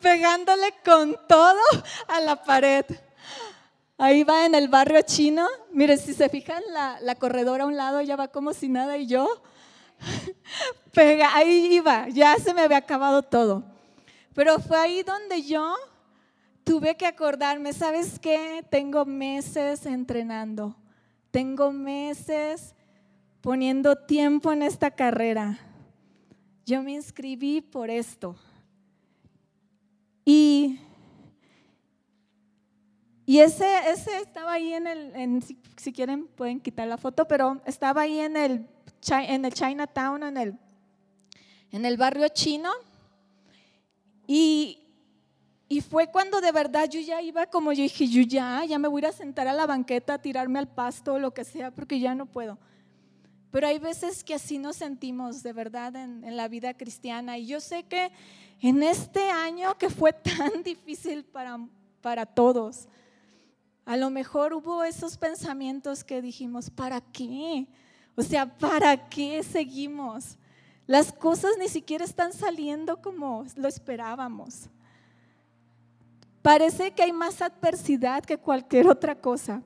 pegándole 0.00 0.74
con 0.84 1.16
todo 1.28 1.60
a 2.08 2.20
la 2.20 2.42
pared. 2.44 2.84
Ahí 3.98 4.24
va 4.24 4.46
en 4.46 4.54
el 4.54 4.68
barrio 4.68 5.00
chino. 5.02 5.46
Miren, 5.72 5.98
si 5.98 6.14
se 6.14 6.28
fijan, 6.28 6.62
la, 7.00 7.14
corredora 7.14 7.64
a 7.64 7.66
un 7.66 7.76
lado 7.76 8.02
ya 8.02 8.16
va 8.16 8.28
como 8.28 8.52
si 8.52 8.68
nada 8.68 8.96
y 8.98 9.06
yo. 9.06 9.28
Pega, 10.92 11.34
ahí 11.34 11.74
iba, 11.74 12.08
ya 12.08 12.36
se 12.36 12.52
me 12.52 12.62
había 12.62 12.78
acabado 12.78 13.22
todo. 13.22 13.64
Pero 14.34 14.58
fue 14.58 14.78
ahí 14.78 15.02
donde 15.02 15.42
yo 15.42 15.74
tuve 16.64 16.96
que 16.96 17.06
acordarme, 17.06 17.72
¿sabes 17.72 18.18
qué? 18.18 18.64
Tengo 18.70 19.04
meses 19.04 19.86
entrenando, 19.86 20.76
tengo 21.30 21.72
meses 21.72 22.74
poniendo 23.40 23.96
tiempo 23.96 24.52
en 24.52 24.62
esta 24.62 24.90
carrera 24.90 25.58
yo 26.66 26.82
me 26.82 26.92
inscribí 26.92 27.60
por 27.60 27.88
esto. 27.90 28.34
Y, 30.24 30.80
y 33.26 33.40
ese, 33.40 33.66
ese 33.90 34.18
estaba 34.20 34.52
ahí 34.52 34.72
en 34.72 34.86
el, 34.86 35.42
si, 35.76 35.92
quieren 35.92 36.28
pueden 36.28 36.60
quitar 36.60 36.86
la 36.86 36.96
foto, 36.96 37.26
pero 37.26 37.60
estaba 37.66 38.02
ahí 38.02 38.20
en 38.20 38.36
el, 38.36 38.68
en 39.10 39.44
el 39.44 39.52
Chinatown, 39.52 40.22
en 40.22 40.36
el, 40.36 40.58
en 41.72 41.84
el 41.84 41.96
barrio 41.96 42.28
chino. 42.28 42.70
Y, 44.28 44.86
y 45.68 45.80
fue 45.80 46.06
cuando 46.06 46.40
de 46.40 46.52
verdad 46.52 46.88
yo 46.88 47.00
ya 47.00 47.20
iba 47.20 47.46
como 47.46 47.72
yo 47.72 47.82
dije, 47.82 48.06
yo 48.06 48.22
ya, 48.22 48.64
ya 48.64 48.78
me 48.78 48.86
voy 48.86 49.04
a 49.04 49.10
sentar 49.10 49.48
a 49.48 49.52
la 49.52 49.66
banqueta, 49.66 50.14
a 50.14 50.22
tirarme 50.22 50.60
al 50.60 50.68
pasto 50.68 51.14
o 51.14 51.18
lo 51.18 51.34
que 51.34 51.42
sea, 51.42 51.72
porque 51.72 51.98
ya 51.98 52.14
no 52.14 52.26
puedo. 52.26 52.58
Pero 53.50 53.66
hay 53.66 53.80
veces 53.80 54.22
que 54.22 54.34
así 54.34 54.58
nos 54.58 54.76
sentimos 54.76 55.42
de 55.42 55.52
verdad 55.52 55.96
en, 55.96 56.36
la 56.36 56.46
vida 56.46 56.74
cristiana. 56.74 57.38
Y 57.38 57.46
yo 57.46 57.58
sé 57.58 57.82
que 57.84 58.12
en 58.60 58.84
este 58.84 59.30
año 59.30 59.76
que 59.78 59.90
fue 59.90 60.12
tan 60.38 60.62
difícil 60.62 61.24
para, 61.24 61.58
para 62.00 62.24
todos, 62.24 62.86
a 63.86 63.96
lo 63.96 64.10
mejor 64.10 64.52
hubo 64.52 64.82
esos 64.82 65.16
pensamientos 65.16 66.02
que 66.02 66.20
dijimos, 66.20 66.68
¿para 66.68 67.00
qué? 67.00 67.68
O 68.16 68.22
sea, 68.22 68.58
¿para 68.58 69.08
qué 69.08 69.44
seguimos? 69.44 70.36
Las 70.88 71.12
cosas 71.12 71.52
ni 71.56 71.68
siquiera 71.68 72.04
están 72.04 72.32
saliendo 72.32 73.00
como 73.00 73.46
lo 73.54 73.68
esperábamos. 73.68 74.68
Parece 76.42 76.90
que 76.90 77.04
hay 77.04 77.12
más 77.12 77.40
adversidad 77.40 78.24
que 78.24 78.36
cualquier 78.36 78.88
otra 78.88 79.14
cosa. 79.14 79.62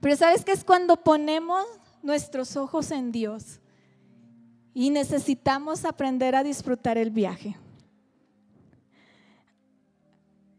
Pero 0.00 0.16
¿sabes 0.16 0.42
qué 0.42 0.52
es 0.52 0.64
cuando 0.64 0.96
ponemos 0.96 1.66
nuestros 2.02 2.56
ojos 2.56 2.90
en 2.90 3.12
Dios? 3.12 3.60
Y 4.72 4.88
necesitamos 4.88 5.84
aprender 5.84 6.34
a 6.34 6.42
disfrutar 6.42 6.96
el 6.96 7.10
viaje. 7.10 7.58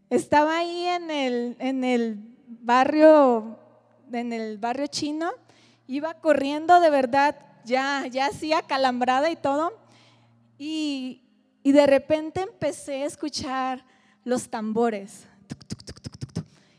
Estaba 0.10 0.58
ahí 0.58 0.86
en 0.86 1.10
el, 1.10 1.56
en 1.60 1.84
el 1.84 2.20
barrio, 2.48 3.58
en 4.12 4.34
el 4.34 4.58
barrio 4.58 4.88
chino, 4.88 5.32
iba 5.88 6.13
corriendo 6.15 6.80
de 6.80 6.89
verdad, 6.89 7.36
ya, 7.63 8.06
ya 8.08 8.28
así 8.28 8.54
acalambrada 8.54 9.30
y 9.32 9.36
todo, 9.36 9.74
y, 10.58 11.24
y 11.63 11.72
de 11.72 11.88
repente 11.88 12.41
empecé 12.41 13.04
a 13.04 13.06
escuchar 13.06 13.86
los 14.24 14.50
tambores. 14.50 15.28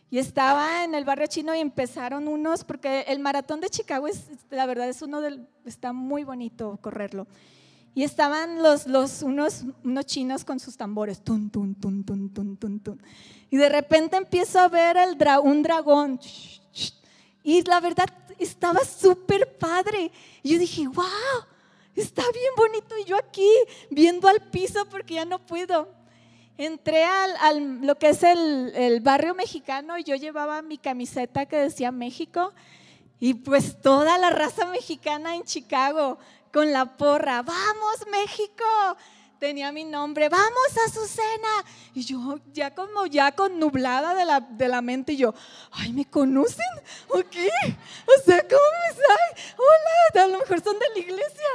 Y 0.08 0.18
estaba 0.18 0.84
en 0.84 0.94
el 0.94 1.04
barrio 1.04 1.26
chino 1.26 1.54
y 1.54 1.58
empezaron 1.58 2.28
unos, 2.28 2.62
porque 2.62 3.00
el 3.08 3.18
maratón 3.18 3.60
de 3.60 3.68
Chicago 3.68 4.06
es, 4.06 4.28
la 4.50 4.64
verdad, 4.64 4.88
es 4.88 5.02
uno 5.02 5.20
del, 5.20 5.48
está 5.64 5.92
muy 5.92 6.22
bonito 6.22 6.78
correrlo. 6.80 7.26
Y 7.96 8.04
estaban 8.04 8.62
los, 8.62 8.86
los, 8.86 9.22
unos, 9.22 9.64
unos 9.82 10.04
chinos 10.04 10.44
con 10.44 10.60
sus 10.60 10.76
tambores. 10.76 11.24
Tun, 11.24 11.48
tun, 11.48 11.74
tun, 11.74 12.04
tun, 12.04 12.28
tun, 12.28 12.54
tun, 12.58 12.78
tun. 12.78 13.02
Y 13.48 13.56
de 13.56 13.70
repente 13.70 14.18
empiezo 14.18 14.60
a 14.60 14.68
ver 14.68 14.98
el 14.98 15.16
un 15.42 15.62
dragón. 15.62 16.20
Y 17.42 17.62
la 17.62 17.80
verdad 17.80 18.10
estaba 18.38 18.80
súper 18.80 19.56
padre. 19.56 20.12
Y 20.42 20.52
yo 20.52 20.58
dije, 20.58 20.86
wow, 20.86 21.06
está 21.94 22.22
bien 22.34 22.52
bonito. 22.54 22.98
Y 22.98 23.04
yo 23.04 23.16
aquí 23.16 23.48
viendo 23.90 24.28
al 24.28 24.42
piso 24.42 24.84
porque 24.90 25.14
ya 25.14 25.24
no 25.24 25.38
puedo. 25.38 25.88
Entré 26.58 27.02
al, 27.02 27.30
al 27.40 27.86
lo 27.86 27.96
que 27.96 28.10
es 28.10 28.22
el, 28.22 28.72
el 28.74 29.00
barrio 29.00 29.34
mexicano 29.34 29.96
y 29.96 30.04
yo 30.04 30.16
llevaba 30.16 30.60
mi 30.60 30.76
camiseta 30.76 31.46
que 31.46 31.56
decía 31.56 31.92
México. 31.92 32.52
Y 33.18 33.32
pues 33.32 33.80
toda 33.80 34.18
la 34.18 34.28
raza 34.28 34.66
mexicana 34.66 35.34
en 35.34 35.44
Chicago 35.44 36.18
con 36.56 36.72
la 36.72 36.86
porra, 36.96 37.42
vamos 37.42 38.06
México, 38.10 38.64
tenía 39.38 39.70
mi 39.72 39.84
nombre, 39.84 40.30
vamos 40.30 40.78
a 40.86 40.90
su 40.90 41.04
cena. 41.04 41.50
Y 41.92 42.02
yo 42.02 42.40
ya 42.50 42.74
como 42.74 43.04
ya 43.04 43.32
con 43.32 43.58
nublada 43.58 44.14
de 44.14 44.24
la, 44.24 44.40
de 44.40 44.66
la 44.66 44.80
mente, 44.80 45.12
y 45.12 45.18
yo, 45.18 45.34
ay, 45.70 45.92
¿me 45.92 46.06
conocen? 46.06 46.64
¿O 47.10 47.22
qué? 47.30 47.50
O 48.06 48.22
sea, 48.24 48.40
¿cómo 48.48 48.62
me 48.88 48.94
saben? 48.94 49.54
Hola, 49.58 50.24
a 50.24 50.28
lo 50.28 50.38
mejor 50.38 50.62
son 50.62 50.78
de 50.78 50.86
la 50.94 50.98
iglesia. 50.98 51.48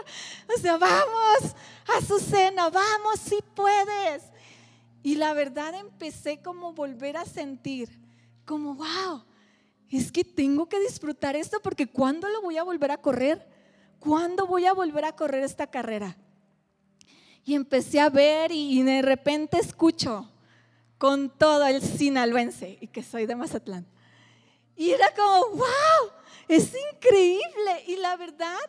O 0.55 0.59
sea, 0.59 0.77
vamos 0.77 1.55
a 1.97 2.05
su 2.05 2.19
cena, 2.19 2.69
vamos 2.69 3.19
si 3.21 3.39
puedes. 3.55 4.21
Y 5.01 5.15
la 5.15 5.33
verdad 5.33 5.73
empecé 5.73 6.43
como 6.43 6.73
volver 6.73 7.17
a 7.17 7.25
sentir, 7.25 7.89
como, 8.45 8.75
wow, 8.75 9.25
es 9.89 10.11
que 10.11 10.23
tengo 10.23 10.69
que 10.69 10.79
disfrutar 10.79 11.35
esto 11.35 11.59
porque 11.59 11.87
¿cuándo 11.87 12.29
lo 12.29 12.43
voy 12.43 12.59
a 12.59 12.63
volver 12.63 12.91
a 12.91 12.97
correr? 12.97 13.50
¿Cuándo 14.01 14.45
voy 14.45 14.65
a 14.65 14.73
volver 14.73 15.05
a 15.05 15.15
correr 15.15 15.43
esta 15.43 15.67
carrera? 15.67 16.17
Y 17.45 17.55
empecé 17.55 18.01
a 18.01 18.09
ver 18.09 18.51
y 18.51 18.81
de 18.81 19.01
repente 19.01 19.57
escucho 19.57 20.29
con 20.97 21.29
todo 21.29 21.65
el 21.65 21.81
sinaloense 21.81 22.77
y 22.81 22.87
que 22.87 23.01
soy 23.01 23.25
de 23.25 23.35
Mazatlán. 23.35 23.87
Y 24.75 24.91
era 24.91 25.13
como, 25.15 25.57
wow, 25.57 26.11
es 26.47 26.73
increíble. 26.93 27.83
Y 27.87 27.95
la 27.95 28.17
verdad, 28.17 28.59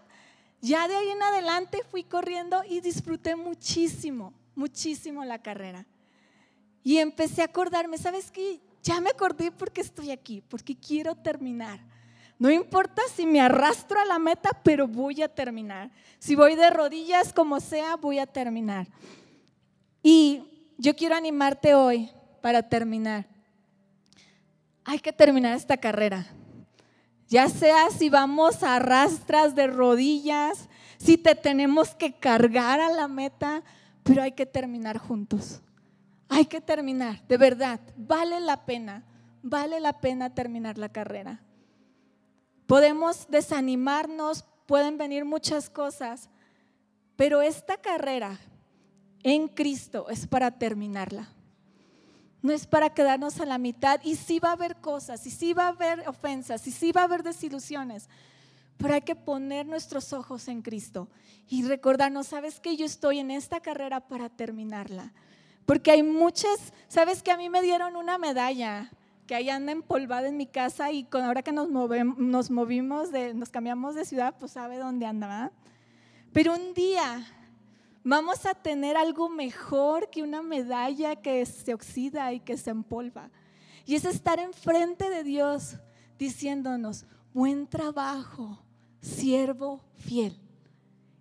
ya 0.60 0.88
de 0.88 0.96
ahí 0.96 1.10
en 1.10 1.22
adelante 1.22 1.82
fui 1.90 2.04
corriendo 2.04 2.62
y 2.68 2.80
disfruté 2.80 3.36
muchísimo, 3.36 4.32
muchísimo 4.54 5.24
la 5.24 5.42
carrera. 5.42 5.86
Y 6.82 6.98
empecé 6.98 7.42
a 7.42 7.46
acordarme, 7.46 7.98
¿sabes 7.98 8.30
qué? 8.30 8.60
Ya 8.82 9.00
me 9.00 9.10
acordé 9.10 9.52
porque 9.52 9.80
estoy 9.80 10.10
aquí, 10.10 10.42
porque 10.48 10.76
quiero 10.76 11.14
terminar. 11.14 11.80
No 12.42 12.50
importa 12.50 13.02
si 13.14 13.24
me 13.24 13.40
arrastro 13.40 14.00
a 14.00 14.04
la 14.04 14.18
meta, 14.18 14.50
pero 14.64 14.88
voy 14.88 15.22
a 15.22 15.28
terminar. 15.28 15.92
Si 16.18 16.34
voy 16.34 16.56
de 16.56 16.70
rodillas, 16.70 17.32
como 17.32 17.60
sea, 17.60 17.94
voy 17.94 18.18
a 18.18 18.26
terminar. 18.26 18.88
Y 20.02 20.42
yo 20.76 20.96
quiero 20.96 21.14
animarte 21.14 21.72
hoy 21.72 22.10
para 22.40 22.68
terminar. 22.68 23.26
Hay 24.82 24.98
que 24.98 25.12
terminar 25.12 25.56
esta 25.56 25.76
carrera. 25.76 26.26
Ya 27.28 27.48
sea 27.48 27.90
si 27.90 28.10
vamos 28.10 28.64
a 28.64 28.74
arrastras 28.74 29.54
de 29.54 29.68
rodillas, 29.68 30.68
si 30.98 31.16
te 31.16 31.36
tenemos 31.36 31.94
que 31.94 32.12
cargar 32.12 32.80
a 32.80 32.90
la 32.90 33.06
meta, 33.06 33.62
pero 34.02 34.20
hay 34.20 34.32
que 34.32 34.46
terminar 34.46 34.98
juntos. 34.98 35.62
Hay 36.28 36.46
que 36.46 36.60
terminar, 36.60 37.24
de 37.28 37.36
verdad, 37.36 37.78
vale 37.96 38.40
la 38.40 38.66
pena, 38.66 39.04
vale 39.44 39.78
la 39.78 40.00
pena 40.00 40.34
terminar 40.34 40.76
la 40.76 40.88
carrera. 40.88 41.40
Podemos 42.72 43.26
desanimarnos, 43.28 44.46
pueden 44.64 44.96
venir 44.96 45.26
muchas 45.26 45.68
cosas, 45.68 46.30
pero 47.16 47.42
esta 47.42 47.76
carrera 47.76 48.40
en 49.22 49.46
Cristo 49.48 50.08
es 50.08 50.26
para 50.26 50.50
terminarla. 50.50 51.28
No 52.40 52.50
es 52.50 52.66
para 52.66 52.94
quedarnos 52.94 53.40
a 53.40 53.44
la 53.44 53.58
mitad 53.58 54.00
y 54.02 54.16
sí 54.16 54.38
va 54.38 54.48
a 54.48 54.52
haber 54.52 54.76
cosas, 54.76 55.26
y 55.26 55.30
sí 55.30 55.52
va 55.52 55.66
a 55.66 55.68
haber 55.68 56.08
ofensas, 56.08 56.66
y 56.66 56.70
sí 56.70 56.92
va 56.92 57.02
a 57.02 57.04
haber 57.04 57.22
desilusiones, 57.22 58.08
pero 58.78 58.94
hay 58.94 59.02
que 59.02 59.16
poner 59.16 59.66
nuestros 59.66 60.14
ojos 60.14 60.48
en 60.48 60.62
Cristo 60.62 61.10
y 61.50 61.64
recordarnos, 61.64 62.28
sabes 62.28 62.58
que 62.58 62.74
yo 62.78 62.86
estoy 62.86 63.18
en 63.18 63.30
esta 63.30 63.60
carrera 63.60 64.00
para 64.00 64.30
terminarla. 64.30 65.12
Porque 65.66 65.90
hay 65.90 66.02
muchas, 66.02 66.72
sabes 66.88 67.22
que 67.22 67.32
a 67.32 67.36
mí 67.36 67.50
me 67.50 67.60
dieron 67.60 67.96
una 67.96 68.16
medalla 68.16 68.90
que 69.32 69.36
ahí 69.36 69.48
anda 69.48 69.72
empolvada 69.72 70.28
en 70.28 70.36
mi 70.36 70.46
casa 70.46 70.92
y 70.92 71.04
con 71.04 71.22
ahora 71.22 71.40
que 71.40 71.52
nos, 71.52 71.66
nos 71.70 72.50
movimos, 72.50 73.10
de, 73.10 73.32
nos 73.32 73.48
cambiamos 73.48 73.94
de 73.94 74.04
ciudad, 74.04 74.34
pues 74.38 74.52
sabe 74.52 74.76
dónde 74.76 75.06
anda. 75.06 75.50
Pero 76.34 76.52
un 76.52 76.74
día 76.74 77.26
vamos 78.04 78.44
a 78.44 78.52
tener 78.52 78.94
algo 78.94 79.30
mejor 79.30 80.10
que 80.10 80.22
una 80.22 80.42
medalla 80.42 81.16
que 81.16 81.46
se 81.46 81.72
oxida 81.72 82.30
y 82.34 82.40
que 82.40 82.58
se 82.58 82.68
empolva. 82.68 83.30
Y 83.86 83.94
es 83.94 84.04
estar 84.04 84.38
enfrente 84.38 85.08
de 85.08 85.24
Dios 85.24 85.76
diciéndonos, 86.18 87.06
buen 87.32 87.66
trabajo, 87.66 88.62
siervo 89.00 89.80
fiel. 89.94 90.38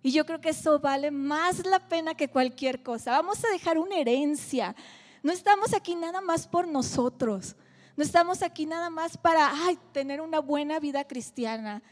Y 0.02 0.12
yo 0.12 0.26
creo 0.26 0.42
que 0.42 0.50
eso 0.50 0.80
vale 0.80 1.10
más 1.10 1.64
la 1.64 1.88
pena 1.88 2.14
que 2.14 2.28
cualquier 2.28 2.82
cosa. 2.82 3.12
Vamos 3.12 3.42
a 3.42 3.48
dejar 3.48 3.78
una 3.78 3.96
herencia. 3.96 4.76
No 5.22 5.32
estamos 5.32 5.72
aquí 5.72 5.94
nada 5.94 6.20
más 6.20 6.46
por 6.46 6.68
nosotros. 6.68 7.56
No 7.96 8.04
estamos 8.04 8.42
aquí 8.42 8.64
nada 8.64 8.88
más 8.88 9.16
para 9.16 9.52
tener 9.92 10.20
una 10.20 10.38
buena 10.38 10.80
vida 10.80 11.04
cristiana. 11.04 11.82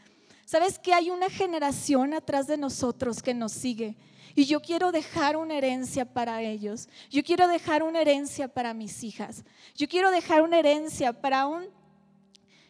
Sabes 0.45 0.79
que 0.79 0.93
hay 0.93 1.11
una 1.11 1.29
generación 1.29 2.13
atrás 2.13 2.47
de 2.47 2.57
nosotros 2.57 3.21
que 3.21 3.33
nos 3.33 3.51
sigue. 3.51 3.95
Y 4.35 4.45
yo 4.45 4.61
quiero 4.61 4.91
dejar 4.91 5.37
una 5.37 5.55
herencia 5.57 6.05
para 6.05 6.41
ellos. 6.41 6.89
Yo 7.09 7.23
quiero 7.23 7.47
dejar 7.47 7.83
una 7.83 8.01
herencia 8.01 8.47
para 8.47 8.73
mis 8.73 9.03
hijas. 9.03 9.43
Yo 9.75 9.87
quiero 9.87 10.09
dejar 10.11 10.41
una 10.41 10.59
herencia 10.59 11.13
para 11.13 11.45
un 11.45 11.67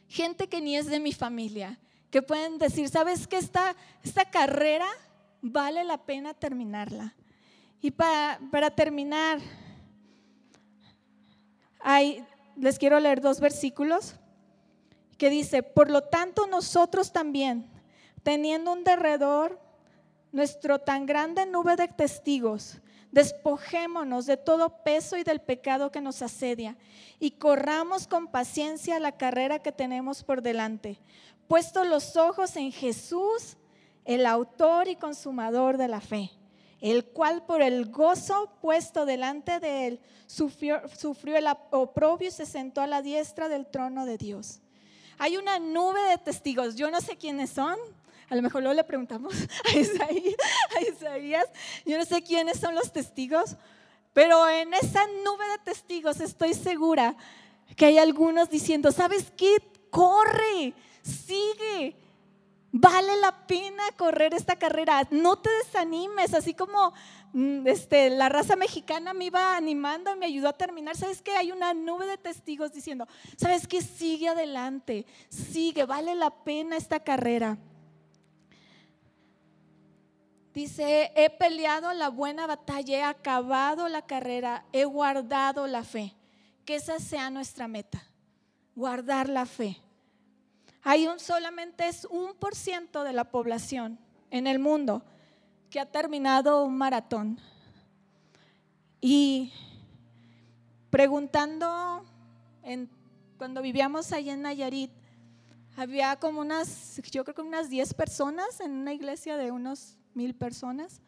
gente 0.07 0.49
que 0.49 0.59
ni 0.59 0.75
es 0.75 0.87
de 0.87 0.99
mi 0.99 1.13
familia. 1.13 1.79
Que 2.09 2.21
pueden 2.21 2.57
decir, 2.57 2.89
¿sabes 2.89 3.27
que 3.27 3.37
esta, 3.37 3.75
esta 4.03 4.25
carrera 4.25 4.87
vale 5.41 5.83
la 5.85 5.97
pena 5.97 6.33
terminarla? 6.33 7.15
Y 7.81 7.91
para, 7.91 8.39
para 8.51 8.69
terminar, 8.69 9.39
hay 11.79 12.23
les 12.61 12.77
quiero 12.77 12.99
leer 12.99 13.21
dos 13.21 13.39
versículos 13.39 14.15
que 15.17 15.31
dice, 15.31 15.63
por 15.63 15.89
lo 15.89 16.01
tanto 16.01 16.45
nosotros 16.45 17.11
también, 17.11 17.67
teniendo 18.21 18.71
un 18.71 18.83
derredor, 18.83 19.59
nuestro 20.31 20.79
tan 20.79 21.07
grande 21.07 21.47
nube 21.47 21.75
de 21.75 21.87
testigos, 21.87 22.77
despojémonos 23.11 24.27
de 24.27 24.37
todo 24.37 24.83
peso 24.83 25.17
y 25.17 25.23
del 25.23 25.41
pecado 25.41 25.91
que 25.91 26.01
nos 26.01 26.21
asedia 26.21 26.77
y 27.19 27.31
corramos 27.31 28.05
con 28.07 28.27
paciencia 28.27 28.99
la 28.99 29.17
carrera 29.17 29.59
que 29.59 29.71
tenemos 29.71 30.23
por 30.23 30.43
delante, 30.43 30.99
puesto 31.47 31.83
los 31.83 32.15
ojos 32.15 32.55
en 32.57 32.71
Jesús, 32.71 33.57
el 34.05 34.27
autor 34.27 34.87
y 34.87 34.95
consumador 34.95 35.77
de 35.77 35.87
la 35.87 35.99
fe 35.99 36.31
el 36.81 37.05
cual 37.05 37.45
por 37.45 37.61
el 37.61 37.91
gozo 37.91 38.51
puesto 38.59 39.05
delante 39.05 39.59
de 39.59 39.87
él 39.87 39.99
sufrió, 40.25 40.81
el 41.37 41.47
oprobio 41.69 42.27
y 42.27 42.31
se 42.31 42.45
sentó 42.45 42.81
a 42.81 42.87
la 42.87 43.01
diestra 43.01 43.49
del 43.49 43.67
trono 43.67 44.05
de 44.05 44.17
Dios. 44.17 44.59
Hay 45.19 45.37
una 45.37 45.59
nube 45.59 46.01
de 46.09 46.17
testigos, 46.17 46.75
yo 46.75 46.89
no 46.89 46.99
sé 46.99 47.17
quiénes 47.17 47.51
son, 47.51 47.77
a 48.27 48.35
lo 48.35 48.41
mejor 48.41 48.61
luego 48.61 48.73
le 48.73 48.83
preguntamos 48.83 49.33
a 49.65 49.77
Isaías, 49.77 50.35
a 50.75 50.81
Isaías, 50.81 51.45
yo 51.85 51.97
no 51.97 52.05
sé 52.05 52.23
quiénes 52.23 52.59
son 52.59 52.73
los 52.73 52.91
testigos, 52.91 53.55
pero 54.13 54.49
en 54.49 54.73
esa 54.73 55.05
nube 55.23 55.47
de 55.51 55.63
testigos 55.63 56.19
estoy 56.19 56.55
segura 56.55 57.15
que 57.75 57.85
hay 57.85 57.97
algunos 57.99 58.49
diciendo, 58.49 58.91
¿sabes 58.91 59.31
qué? 59.37 59.55
Corre, 59.89 60.73
sigue, 61.03 61.95
Vale 62.73 63.17
la 63.17 63.47
pena 63.47 63.83
correr 63.97 64.33
esta 64.33 64.55
carrera. 64.55 65.05
No 65.11 65.37
te 65.37 65.49
desanimes, 65.63 66.33
así 66.33 66.53
como 66.53 66.93
mm, 67.33 67.67
este, 67.67 68.09
la 68.09 68.29
raza 68.29 68.55
mexicana 68.55 69.13
me 69.13 69.25
iba 69.25 69.57
animando 69.57 70.13
y 70.13 70.17
me 70.17 70.25
ayudó 70.25 70.47
a 70.49 70.57
terminar. 70.57 70.95
¿Sabes 70.95 71.21
qué? 71.21 71.35
Hay 71.35 71.51
una 71.51 71.73
nube 71.73 72.05
de 72.05 72.17
testigos 72.17 72.71
diciendo, 72.71 73.07
¿sabes 73.35 73.67
qué? 73.67 73.81
Sigue 73.81 74.29
adelante, 74.29 75.05
sigue, 75.27 75.85
vale 75.85 76.15
la 76.15 76.29
pena 76.29 76.77
esta 76.77 77.01
carrera. 77.01 77.57
Dice, 80.53 81.11
he 81.15 81.29
peleado 81.29 81.91
la 81.93 82.09
buena 82.09 82.45
batalla, 82.47 82.97
he 82.97 83.03
acabado 83.03 83.87
la 83.89 84.01
carrera, 84.01 84.65
he 84.71 84.85
guardado 84.85 85.67
la 85.67 85.83
fe. 85.83 86.13
Que 86.65 86.75
esa 86.75 86.99
sea 86.99 87.29
nuestra 87.29 87.67
meta, 87.67 88.01
guardar 88.75 89.27
la 89.27 89.45
fe. 89.45 89.77
Hay 90.83 91.07
un 91.07 91.19
solamente 91.19 91.87
es 91.87 92.05
un 92.05 92.33
por 92.35 92.55
ciento 92.55 93.03
de 93.03 93.13
la 93.13 93.25
población 93.25 93.99
en 94.29 94.47
el 94.47 94.59
mundo 94.59 95.03
que 95.69 95.79
ha 95.79 95.85
terminado 95.85 96.63
un 96.63 96.77
maratón. 96.77 97.39
Y 98.99 99.53
preguntando 100.89 102.03
cuando 103.37 103.61
vivíamos 103.61 104.11
allá 104.11 104.33
en 104.33 104.43
Nayarit, 104.43 104.91
había 105.75 106.15
como 106.17 106.41
unas, 106.41 107.01
yo 107.11 107.23
creo 107.23 107.35
que 107.35 107.41
unas 107.41 107.69
10 107.69 107.93
personas 107.93 108.59
en 108.59 108.71
una 108.71 108.93
iglesia 108.93 109.37
de 109.37 109.51
unos 109.51 109.97
mil 110.13 110.35
personas. 110.35 111.01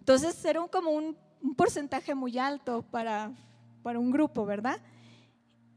Entonces 0.00 0.44
era 0.44 0.66
como 0.68 0.90
un, 0.90 1.16
porcentaje 1.56 2.14
muy 2.14 2.38
alto 2.38 2.82
para, 2.90 3.30
para 3.82 3.98
un 3.98 4.10
grupo, 4.10 4.46
¿verdad? 4.46 4.80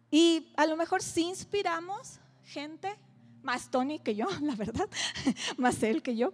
Y 0.09 0.53
a 0.55 0.65
lo 0.65 0.77
mejor 0.77 1.03
sí 1.03 1.23
inspiramos 1.23 2.19
gente, 2.45 2.95
más 3.43 3.69
Tony 3.69 3.99
que 3.99 4.15
yo, 4.15 4.27
la 4.41 4.55
verdad, 4.55 4.89
más 5.57 5.81
él 5.83 6.01
que 6.01 6.15
yo, 6.15 6.33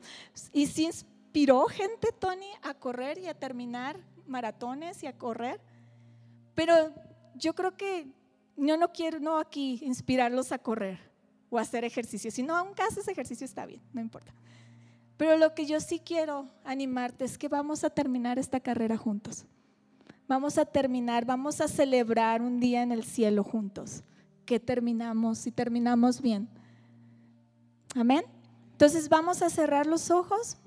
y 0.52 0.68
sí 0.68 0.86
inspiró 0.86 1.66
gente, 1.66 2.12
Tony, 2.12 2.50
a 2.62 2.74
correr 2.74 3.18
y 3.18 3.28
a 3.28 3.34
terminar 3.34 4.00
maratones 4.28 5.04
y 5.04 5.08
a 5.08 5.18
correr, 5.18 5.60
pero 6.56 6.94
yo 7.36 7.56
creo 7.56 7.76
que 7.76 8.08
yo 8.56 8.78
no 8.78 8.92
quiero 8.92 9.20
no 9.20 9.40
aquí 9.40 9.80
inspirarlos 9.82 10.52
a 10.52 10.60
correr 10.60 11.00
o 11.50 11.58
a 11.58 11.62
hacer 11.62 11.84
ejercicio, 11.84 12.32
si 12.32 12.44
no, 12.44 12.56
aunque 12.56 12.82
haces 12.84 13.08
ejercicio 13.08 13.46
está 13.46 13.66
bien, 13.66 13.82
no 13.94 14.02
importa. 14.02 14.34
Pero 15.18 15.38
lo 15.38 15.54
que 15.54 15.66
yo 15.66 15.80
sí 15.80 16.00
quiero 16.00 16.50
animarte 16.64 17.26
es 17.26 17.38
que 17.38 17.48
vamos 17.48 17.84
a 17.84 17.90
terminar 17.90 18.40
esta 18.40 18.60
carrera 18.60 18.98
juntos. 18.98 19.46
Vamos 20.28 20.58
a 20.58 20.66
terminar, 20.66 21.26
vamos 21.26 21.62
a 21.62 21.68
celebrar 21.68 22.42
un 22.42 22.60
día 22.60 22.82
en 22.82 22.92
el 22.92 23.04
cielo 23.04 23.44
juntos, 23.44 24.04
que 24.46 24.60
terminamos 24.60 25.46
y 25.46 25.52
terminamos 25.52 26.22
bien. 26.22 26.50
Amén. 27.96 28.26
Entonces 28.72 29.08
vamos 29.08 29.42
a 29.42 29.50
cerrar 29.50 29.86
los 29.86 30.10
ojos. 30.10 30.58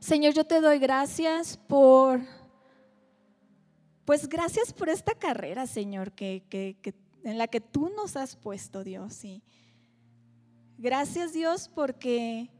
Señor, 0.00 0.34
yo 0.34 0.44
te 0.44 0.60
doy 0.60 0.78
gracias 0.78 1.56
por, 1.56 2.20
pues 4.04 4.28
gracias 4.28 4.72
por 4.72 4.88
esta 4.88 5.14
carrera, 5.14 5.66
Señor, 5.66 6.12
que, 6.12 6.44
en 7.24 7.38
la 7.38 7.48
que 7.48 7.60
tú 7.60 7.90
nos 7.96 8.16
has 8.16 8.36
puesto, 8.36 8.84
Dios. 8.84 9.24
Y, 9.24 9.42
Gracias 10.78 11.32
Dios 11.32 11.70
porque 11.74 12.50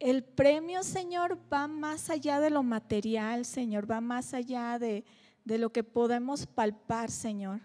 el 0.00 0.24
premio, 0.24 0.82
Señor, 0.82 1.38
va 1.52 1.68
más 1.68 2.10
allá 2.10 2.40
de 2.40 2.50
lo 2.50 2.64
material, 2.64 3.44
Señor, 3.44 3.88
va 3.88 4.00
más 4.00 4.34
allá 4.34 4.80
de, 4.80 5.04
de 5.44 5.58
lo 5.58 5.70
que 5.70 5.84
podemos 5.84 6.46
palpar, 6.46 7.08
Señor. 7.08 7.60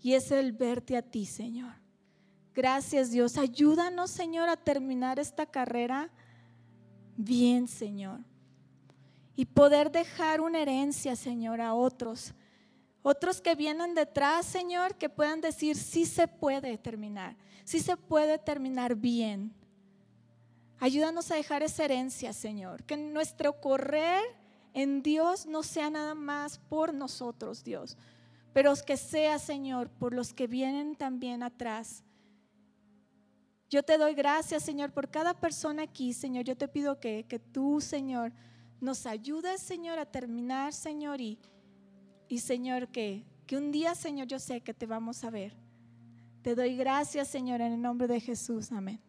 Y 0.00 0.12
es 0.12 0.30
el 0.30 0.52
verte 0.52 0.96
a 0.96 1.02
ti, 1.02 1.26
Señor. 1.26 1.72
Gracias 2.54 3.10
Dios. 3.10 3.36
Ayúdanos, 3.38 4.10
Señor, 4.10 4.48
a 4.48 4.56
terminar 4.56 5.18
esta 5.18 5.46
carrera 5.46 6.10
bien, 7.16 7.68
Señor. 7.68 8.20
Y 9.36 9.44
poder 9.46 9.90
dejar 9.90 10.40
una 10.40 10.60
herencia, 10.60 11.16
Señor, 11.16 11.60
a 11.60 11.74
otros. 11.74 12.34
Otros 13.02 13.40
que 13.40 13.54
vienen 13.54 13.94
detrás, 13.94 14.44
Señor, 14.44 14.96
que 14.96 15.08
puedan 15.08 15.40
decir, 15.40 15.76
sí 15.76 16.04
se 16.04 16.28
puede 16.28 16.76
terminar 16.76 17.36
si 17.70 17.78
se 17.78 17.96
puede 17.96 18.36
terminar 18.36 18.96
bien. 18.96 19.54
Ayúdanos 20.80 21.30
a 21.30 21.36
dejar 21.36 21.62
esa 21.62 21.84
herencia, 21.84 22.32
Señor. 22.32 22.82
Que 22.82 22.96
nuestro 22.96 23.60
correr 23.60 24.24
en 24.74 25.04
Dios 25.04 25.46
no 25.46 25.62
sea 25.62 25.88
nada 25.88 26.16
más 26.16 26.58
por 26.58 26.92
nosotros, 26.92 27.62
Dios, 27.62 27.96
pero 28.52 28.74
que 28.84 28.96
sea, 28.96 29.38
Señor, 29.38 29.88
por 29.88 30.12
los 30.12 30.32
que 30.32 30.48
vienen 30.48 30.96
también 30.96 31.44
atrás. 31.44 32.02
Yo 33.70 33.84
te 33.84 33.98
doy 33.98 34.14
gracias, 34.14 34.64
Señor, 34.64 34.90
por 34.90 35.08
cada 35.08 35.32
persona 35.32 35.84
aquí, 35.84 36.12
Señor. 36.12 36.44
Yo 36.44 36.56
te 36.56 36.66
pido 36.66 36.98
que, 36.98 37.24
que 37.28 37.38
tú, 37.38 37.80
Señor, 37.80 38.32
nos 38.80 39.06
ayudes, 39.06 39.60
Señor, 39.62 40.00
a 40.00 40.06
terminar, 40.06 40.72
Señor, 40.72 41.20
y, 41.20 41.38
y 42.28 42.40
Señor, 42.40 42.88
que, 42.88 43.24
que 43.46 43.56
un 43.56 43.70
día, 43.70 43.94
Señor, 43.94 44.26
yo 44.26 44.40
sé 44.40 44.60
que 44.60 44.74
te 44.74 44.86
vamos 44.86 45.22
a 45.22 45.30
ver. 45.30 45.56
Te 46.42 46.56
doy 46.56 46.76
gracias, 46.76 47.28
Señor, 47.28 47.60
en 47.60 47.74
el 47.74 47.80
nombre 47.80 48.08
de 48.08 48.18
Jesús. 48.18 48.72
Amén. 48.72 49.00